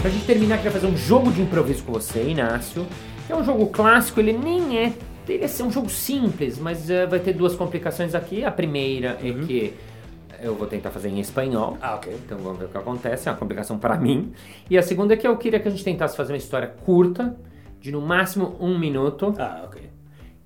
Pra 0.00 0.10
gente 0.10 0.26
terminar, 0.26 0.58
queria 0.58 0.70
fazer 0.70 0.86
um 0.86 0.96
jogo 0.96 1.32
de 1.32 1.42
improviso 1.42 1.82
com 1.82 1.92
você, 1.92 2.22
Inácio. 2.22 2.86
É 3.28 3.34
um 3.34 3.42
jogo 3.42 3.66
clássico, 3.66 4.20
ele 4.20 4.32
nem 4.32 4.78
é. 4.78 4.92
Ele 5.28 5.44
é 5.44 5.62
um 5.64 5.70
jogo 5.70 5.88
simples, 5.88 6.58
mas 6.58 6.88
eh, 6.88 7.06
vai 7.06 7.18
ter 7.18 7.32
duas 7.32 7.54
complicações 7.54 8.14
aqui. 8.14 8.44
A 8.44 8.50
primeira 8.50 9.18
é 9.22 9.32
que 9.46 9.74
eu 10.42 10.54
vou 10.54 10.66
tentar 10.66 10.90
fazer 10.90 11.08
em 11.08 11.18
espanhol. 11.20 11.76
Ah, 11.80 11.94
ok. 11.96 12.12
Então 12.24 12.38
vamos 12.38 12.58
ver 12.58 12.66
o 12.66 12.68
que 12.68 12.78
acontece, 12.78 13.28
é 13.28 13.32
uma 13.32 13.38
complicação 13.38 13.78
para 13.78 13.96
mim. 13.96 14.32
E 14.70 14.76
a 14.78 14.82
segunda 14.82 15.14
é 15.14 15.16
que 15.16 15.26
eu 15.26 15.36
queria 15.36 15.58
que 15.58 15.68
a 15.68 15.70
gente 15.70 15.82
tentasse 15.84 16.16
fazer 16.16 16.32
uma 16.32 16.38
história 16.38 16.68
curta, 16.68 17.36
de 17.80 17.90
no 17.92 18.00
máximo 18.00 18.56
um 18.60 18.78
minuto, 18.78 19.34
Ah, 19.38 19.62
ok. 19.64 19.82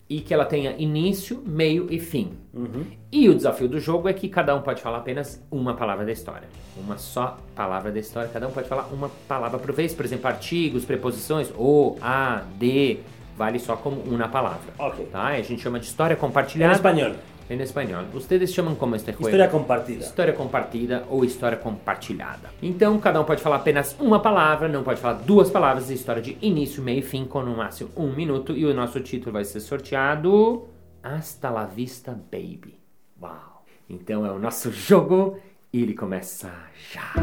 e 0.08 0.20
que 0.20 0.32
ela 0.34 0.44
tenha 0.44 0.74
início, 0.78 1.42
meio 1.46 1.86
e 1.90 1.98
fim. 1.98 2.32
Uhum. 2.52 2.84
E 3.12 3.28
o 3.28 3.34
desafio 3.34 3.68
do 3.68 3.78
jogo 3.78 4.08
é 4.08 4.12
que 4.12 4.28
cada 4.28 4.54
um 4.54 4.60
pode 4.62 4.80
falar 4.82 4.98
apenas 4.98 5.44
uma 5.50 5.74
palavra 5.74 6.04
da 6.04 6.12
história. 6.12 6.48
Uma 6.76 6.98
só 6.98 7.38
palavra 7.54 7.90
da 7.92 7.98
história. 7.98 8.28
Cada 8.32 8.46
um 8.48 8.50
pode 8.50 8.68
falar 8.68 8.88
uma 8.92 9.08
palavra 9.28 9.58
por 9.58 9.72
vez. 9.72 9.94
Por 9.94 10.04
exemplo, 10.04 10.26
artigos, 10.28 10.84
preposições, 10.84 11.50
o, 11.56 11.96
a, 12.00 12.42
de, 12.58 12.98
vale 13.40 13.58
só 13.58 13.74
como 13.76 14.02
uma 14.02 14.28
palavra. 14.28 14.70
Ok. 14.78 15.06
Tá? 15.06 15.28
A 15.28 15.42
gente 15.42 15.62
chama 15.62 15.80
de 15.80 15.86
história 15.86 16.14
compartilhada. 16.14 16.74
español. 16.74 17.14
Em 17.48 17.60
espanhol. 17.60 18.04
Ustedes 18.14 18.52
chamam 18.52 18.76
como 18.76 18.94
este 18.94 19.06
juego? 19.10 19.24
Historia 19.24 19.48
compartida. 19.48 20.04
História 20.04 20.32
compartida 20.32 21.04
ou 21.08 21.24
história 21.24 21.58
compartilhada. 21.58 22.48
Então, 22.62 22.96
cada 23.00 23.20
um 23.20 23.24
pode 23.24 23.42
falar 23.42 23.56
apenas 23.56 23.96
uma 23.98 24.20
palavra, 24.20 24.68
não 24.68 24.84
pode 24.84 25.00
falar 25.00 25.14
duas 25.14 25.50
palavras, 25.50 25.90
história 25.90 26.22
de 26.22 26.38
início, 26.40 26.80
meio 26.80 27.00
e 27.00 27.02
fim, 27.02 27.24
com 27.24 27.42
no 27.42 27.56
máximo 27.56 27.90
um 27.96 28.12
minuto. 28.12 28.52
E 28.52 28.64
o 28.64 28.72
nosso 28.72 29.00
título 29.00 29.32
vai 29.32 29.44
ser 29.44 29.58
sorteado 29.58 30.68
Hasta 31.02 31.50
la 31.50 31.64
vista, 31.64 32.12
baby. 32.12 32.78
Uau! 33.20 33.64
Então 33.88 34.24
é 34.24 34.30
o 34.30 34.38
nosso 34.38 34.70
jogo 34.88 35.36
e 35.72 35.82
ele 35.82 35.94
começa 35.94 36.52
já. 36.92 37.14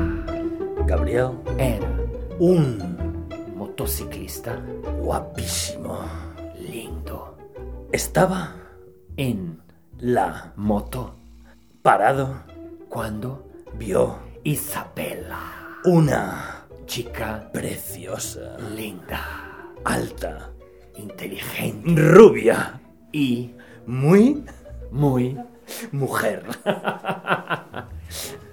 Gabriel, 0.86 1.36
Era 1.58 1.88
un 2.40 3.07
motociclista 3.78 4.60
guapísimo. 5.00 6.00
lindo 6.60 7.38
Estaba 7.92 8.56
en 9.18 9.62
la 10.00 10.52
moto 10.56 11.16
parado, 11.84 12.42
cuando 12.90 13.48
vio 13.76 14.18
Isabela, 14.44 15.40
una 15.86 16.66
chica 16.88 17.48
preciosa, 17.54 18.58
linda, 18.76 19.22
alta, 19.86 20.50
inteligente 20.96 22.02
rubia, 22.02 22.82
y 23.12 23.54
muy 23.86 24.44
muy 24.90 25.38
mujer. 25.92 26.44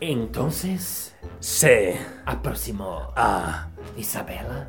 Entonces 0.01 1.15
Se 1.41 1.99
aproximó 2.27 3.13
a 3.17 3.69
Isabela, 3.97 4.69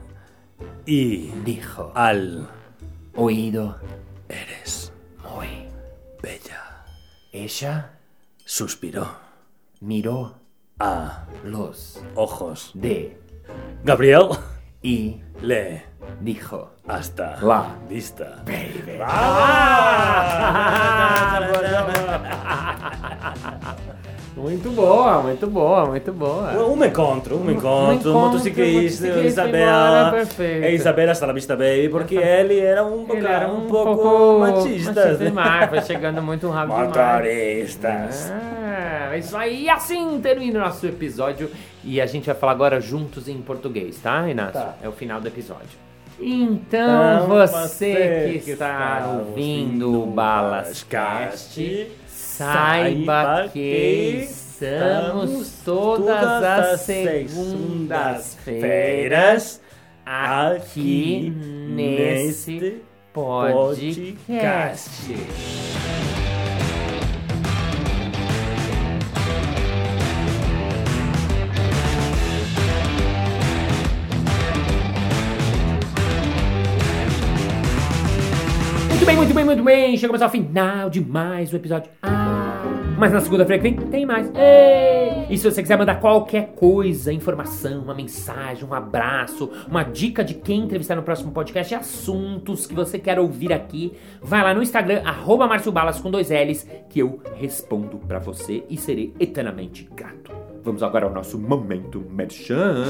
y 0.86 1.28
dijo 1.44 1.92
al 1.96 2.48
oído 3.16 3.78
eres 4.30 4.92
muy. 5.24 5.68
bella. 6.22 6.86
Ella 7.32 7.92
Suspiró 8.48 9.08
miró 9.82 10.36
a 10.80 11.26
los 11.44 12.02
ojos. 12.16 12.72
de 12.74 13.20
Gabriel 13.84 14.30
y 14.82 15.22
le 15.42 15.84
dijo 16.22 16.72
hasta 16.88 17.42
La 17.42 17.76
vista. 17.90 18.44
baby. 18.46 19.00
Muito 24.56 24.72
boa, 24.72 25.22
muito 25.22 25.48
boa, 25.48 25.86
muito 25.86 26.14
boa. 26.14 26.66
Um 26.66 26.84
encontro, 26.86 27.36
um 27.38 27.52
encontro, 27.52 27.94
encontro, 27.94 28.14
motociclista, 28.14 29.08
motociclista 29.08 29.42
Isabela. 29.44 29.98
embora, 30.00 30.12
perfeito. 30.12 30.66
E 30.66 30.76
Isabela 30.76 31.12
está 31.12 31.28
na 31.28 31.34
vista 31.34 31.56
baby, 31.58 31.90
porque 31.90 32.16
ele 32.16 32.60
era 32.60 32.86
um, 32.86 33.06
Ele 33.10 33.28
era 33.28 33.48
um, 33.50 33.68
pouco, 33.68 34.02
pouco 34.02 34.40
machista. 34.40 35.16
demais, 35.16 35.70
foi 35.70 35.82
chegando 35.82 36.22
muito 36.22 36.50
rápido. 36.50 36.78
Motoristas. 36.78 38.32
É, 38.32 39.18
isso 39.18 39.36
aí, 39.36 39.70
assim 39.70 40.22
termina 40.22 40.60
o 40.60 40.62
nosso 40.64 40.86
episódio 40.88 41.52
e 41.84 42.00
a 42.00 42.06
gente 42.06 42.26
vai 42.28 42.36
falar 42.36 42.54
agora 42.54 42.80
juntos 42.80 43.28
em 43.28 43.38
português, 43.42 44.00
tá, 44.00 44.30
Inácio? 44.30 44.54
Tá. 44.54 44.76
É 44.82 44.88
o 44.88 44.94
final 44.94 45.20
do 45.20 45.28
episódio. 45.28 45.84
Então, 46.18 47.26
Então, 47.26 47.28
você 47.28 48.40
que 48.42 48.52
está 48.52 49.00
está 49.00 49.12
ouvindo 49.20 50.04
o 50.04 50.06
Balascast, 50.06 51.92
saiba 52.08 53.50
que 53.52 54.26
que 54.26 54.45
estamos 54.62 55.62
todas 55.66 56.06
todas 56.06 56.44
as 56.44 56.74
as 56.74 56.82
segundas-feiras 56.82 59.62
aqui 60.06 61.34
nesse 61.70 62.82
podcast. 63.12 64.18
podcast. 64.28 65.16
Muito 78.90 79.06
bem, 79.06 79.16
muito 79.18 79.34
bem, 79.34 79.46
muito 79.46 79.64
bem. 79.64 79.98
Chegamos 79.98 80.22
ao 80.22 80.30
final 80.30 80.90
de 80.90 81.02
mais 81.02 81.54
um 81.54 81.58
episódio. 81.58 81.92
Ah, 82.02 82.25
mas 82.98 83.12
na 83.12 83.20
segunda-feira 83.20 83.62
que 83.62 83.70
vem 83.70 83.88
tem 83.90 84.06
mais. 84.06 84.32
Ei! 84.36 85.28
E 85.30 85.38
se 85.38 85.50
você 85.50 85.62
quiser 85.62 85.78
mandar 85.78 86.00
qualquer 86.00 86.54
coisa, 86.56 87.12
informação, 87.12 87.82
uma 87.82 87.94
mensagem, 87.94 88.64
um 88.64 88.74
abraço, 88.74 89.50
uma 89.68 89.84
dica 89.84 90.24
de 90.24 90.36
quem 90.36 90.62
entrevistar 90.62 90.96
no 90.96 91.04
próximo 91.04 91.32
podcast, 91.32 91.74
assuntos 91.76 92.66
que 92.66 92.76
você 92.76 93.00
quer 93.00 93.20
ouvir 93.20 93.52
aqui, 93.52 93.94
vai 94.22 94.44
lá 94.44 94.54
no 94.54 94.62
Instagram, 94.62 95.02
arroba 95.04 95.48
Balas 95.72 96.00
com 96.00 96.12
dois 96.12 96.30
L's, 96.30 96.68
que 96.90 97.00
eu 97.00 97.20
respondo 97.36 97.98
pra 97.98 98.20
você 98.20 98.64
e 98.70 98.78
serei 98.78 99.14
eternamente 99.20 99.90
grato. 99.96 100.32
Vamos 100.64 100.84
agora 100.84 101.06
ao 101.06 101.14
nosso 101.14 101.38
momento 101.38 102.04
merchan. 102.10 102.86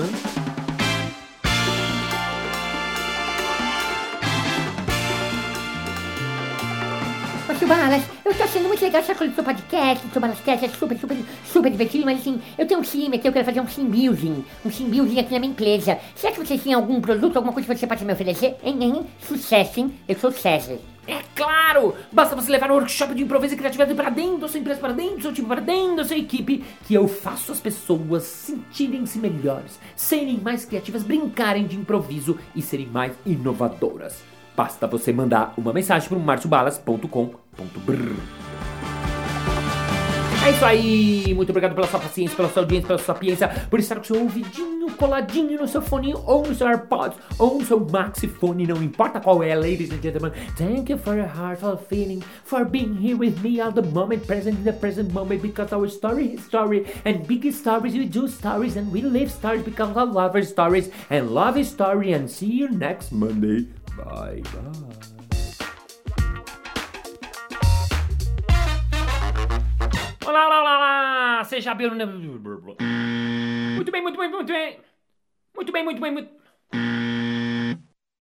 Balas, 7.66 8.04
eu 8.24 8.32
tô 8.36 8.44
achando 8.44 8.68
muito 8.68 8.84
legal 8.84 9.02
essa 9.02 9.16
coisa 9.16 9.32
do 9.32 9.36
seu 9.36 9.44
podcast, 9.44 10.06
do 10.06 10.12
seu 10.14 10.22
Balascast, 10.22 10.66
é 10.66 10.70
super, 10.70 10.96
super, 11.00 11.18
super 11.44 11.72
divertido, 11.72 12.06
mas 12.06 12.20
assim, 12.20 12.40
eu 12.60 12.68
tenho 12.68 12.80
um 12.80 12.84
time 12.84 13.16
aqui, 13.16 13.28
eu 13.28 13.34
quero 13.34 13.44
fazer 13.44 13.60
um 13.60 13.66
team 13.66 13.88
building, 13.88 14.46
um 14.64 14.70
team 14.70 14.88
building 14.88 15.20
aqui 15.20 15.34
na 15.34 15.40
minha 15.40 15.52
empresa. 15.52 15.98
Será 16.16 16.32
que 16.32 16.46
vocês 16.46 16.62
têm 16.62 16.74
algum 16.74 17.02
produto, 17.02 17.38
alguma 17.38 17.52
coisa 17.52 17.68
que 17.68 17.80
você 17.80 17.88
pode 17.88 18.06
me 18.06 18.14
oferecer? 18.14 18.56
Hein, 18.64 18.78
hein? 18.82 19.06
Sucesso, 19.20 19.80
hein? 19.80 19.92
Eu 20.08 20.16
sou 20.16 20.32
César. 20.32 20.78
É 21.08 21.22
claro! 21.36 21.96
Basta 22.12 22.36
você 22.36 22.52
levar 22.52 22.68
no 22.68 22.76
workshop 22.76 23.16
de 23.16 23.24
improviso 23.24 23.56
e 23.56 23.58
criatividade 23.58 23.96
para 23.96 24.12
dentro 24.12 24.38
da 24.38 24.48
sua 24.48 24.60
empresa, 24.60 24.80
para 24.80 24.94
dentro 24.94 25.16
do 25.16 25.22
seu 25.24 25.34
time, 25.34 25.48
para 25.48 25.62
dentro 25.62 25.96
da 25.96 26.06
sua 26.06 26.18
equipe, 26.18 26.64
que 26.88 26.94
eu 26.94 27.08
faço 27.08 27.52
as 27.52 27.60
pessoas 27.60 28.24
sentirem-se 28.24 29.18
melhores, 29.18 29.80
serem 29.96 30.40
mais 30.40 30.66
criativas, 30.66 31.02
brincarem 31.02 31.66
de 31.66 31.76
improviso 31.76 32.38
e 32.56 32.62
serem 32.62 32.86
mais 32.86 33.14
inovadoras. 33.26 34.35
Basta 34.56 34.88
você 34.88 35.12
mandar 35.12 35.54
uma 35.58 35.74
mensagem 35.74 36.08
para 36.08 36.18
marciobalas.com.br. 36.18 38.46
É 40.46 40.52
isso 40.52 40.64
aí! 40.64 41.34
Muito 41.34 41.50
obrigado 41.50 41.74
pela 41.74 41.88
sua 41.88 42.00
paciência, 42.00 42.38
pela 42.38 42.50
sua 42.50 42.62
audiência, 42.62 42.86
pela 42.86 43.00
sua 43.00 43.16
sapiência, 43.16 43.48
por 43.68 43.80
estar 43.80 43.96
com 43.96 44.02
o 44.02 44.06
seu 44.06 44.22
ouvidinho 44.22 44.92
coladinho 44.96 45.60
no 45.60 45.68
seu 45.68 45.82
fone 45.82 46.14
ou 46.14 46.48
no 46.48 46.54
seu 46.54 46.68
AirPods 46.68 47.18
ou 47.40 47.58
no 47.58 47.66
seu 47.66 47.80
maxifone, 47.80 48.68
não 48.68 48.84
importa 48.84 49.20
qual 49.20 49.42
é, 49.42 49.56
ladies 49.56 49.92
and 49.92 50.04
gentlemen. 50.04 50.32
Thank 50.56 50.92
you 50.92 51.00
for 51.00 51.16
your 51.16 51.28
heartfelt 51.28 51.88
feeling, 51.90 52.22
for 52.44 52.64
being 52.64 52.94
here 52.94 53.18
with 53.18 53.42
me 53.42 53.60
all 53.60 53.72
the 53.72 53.82
moment, 53.82 54.28
present 54.28 54.60
in 54.60 54.64
the 54.64 54.74
present 54.74 55.12
moment, 55.12 55.42
because 55.42 55.74
our 55.74 55.90
story 55.90 56.36
is 56.36 56.46
story, 56.46 56.86
and 57.04 57.28
big 57.28 57.52
stories 57.52 57.94
we 57.94 58.06
do 58.06 58.28
stories, 58.28 58.78
and 58.78 58.92
we 58.92 59.02
live 59.02 59.32
stories 59.32 59.64
because 59.64 59.98
I 59.98 60.04
love 60.04 60.36
our 60.36 60.44
stories, 60.44 60.92
and 61.10 61.32
love 61.32 61.58
is 61.58 61.70
story, 61.70 62.14
and 62.14 62.30
see 62.30 62.52
you 62.52 62.70
next 62.70 63.12
Monday. 63.12 63.66
Bye 63.96 64.04
bye. 64.04 64.44
Olá, 70.26 70.48
olá, 70.48 70.62
olá, 70.62 70.78
olá! 70.78 71.44
Seja 71.46 71.74
bem... 71.74 71.90
Muito 71.90 73.92
bem, 73.92 74.02
muito 74.02 74.18
bem, 74.18 74.30
muito 74.30 74.52
bem. 74.52 74.80
Muito 75.56 75.72
bem, 75.72 75.86
muito 75.86 76.02
bem, 76.02 76.12
muito... 76.12 76.30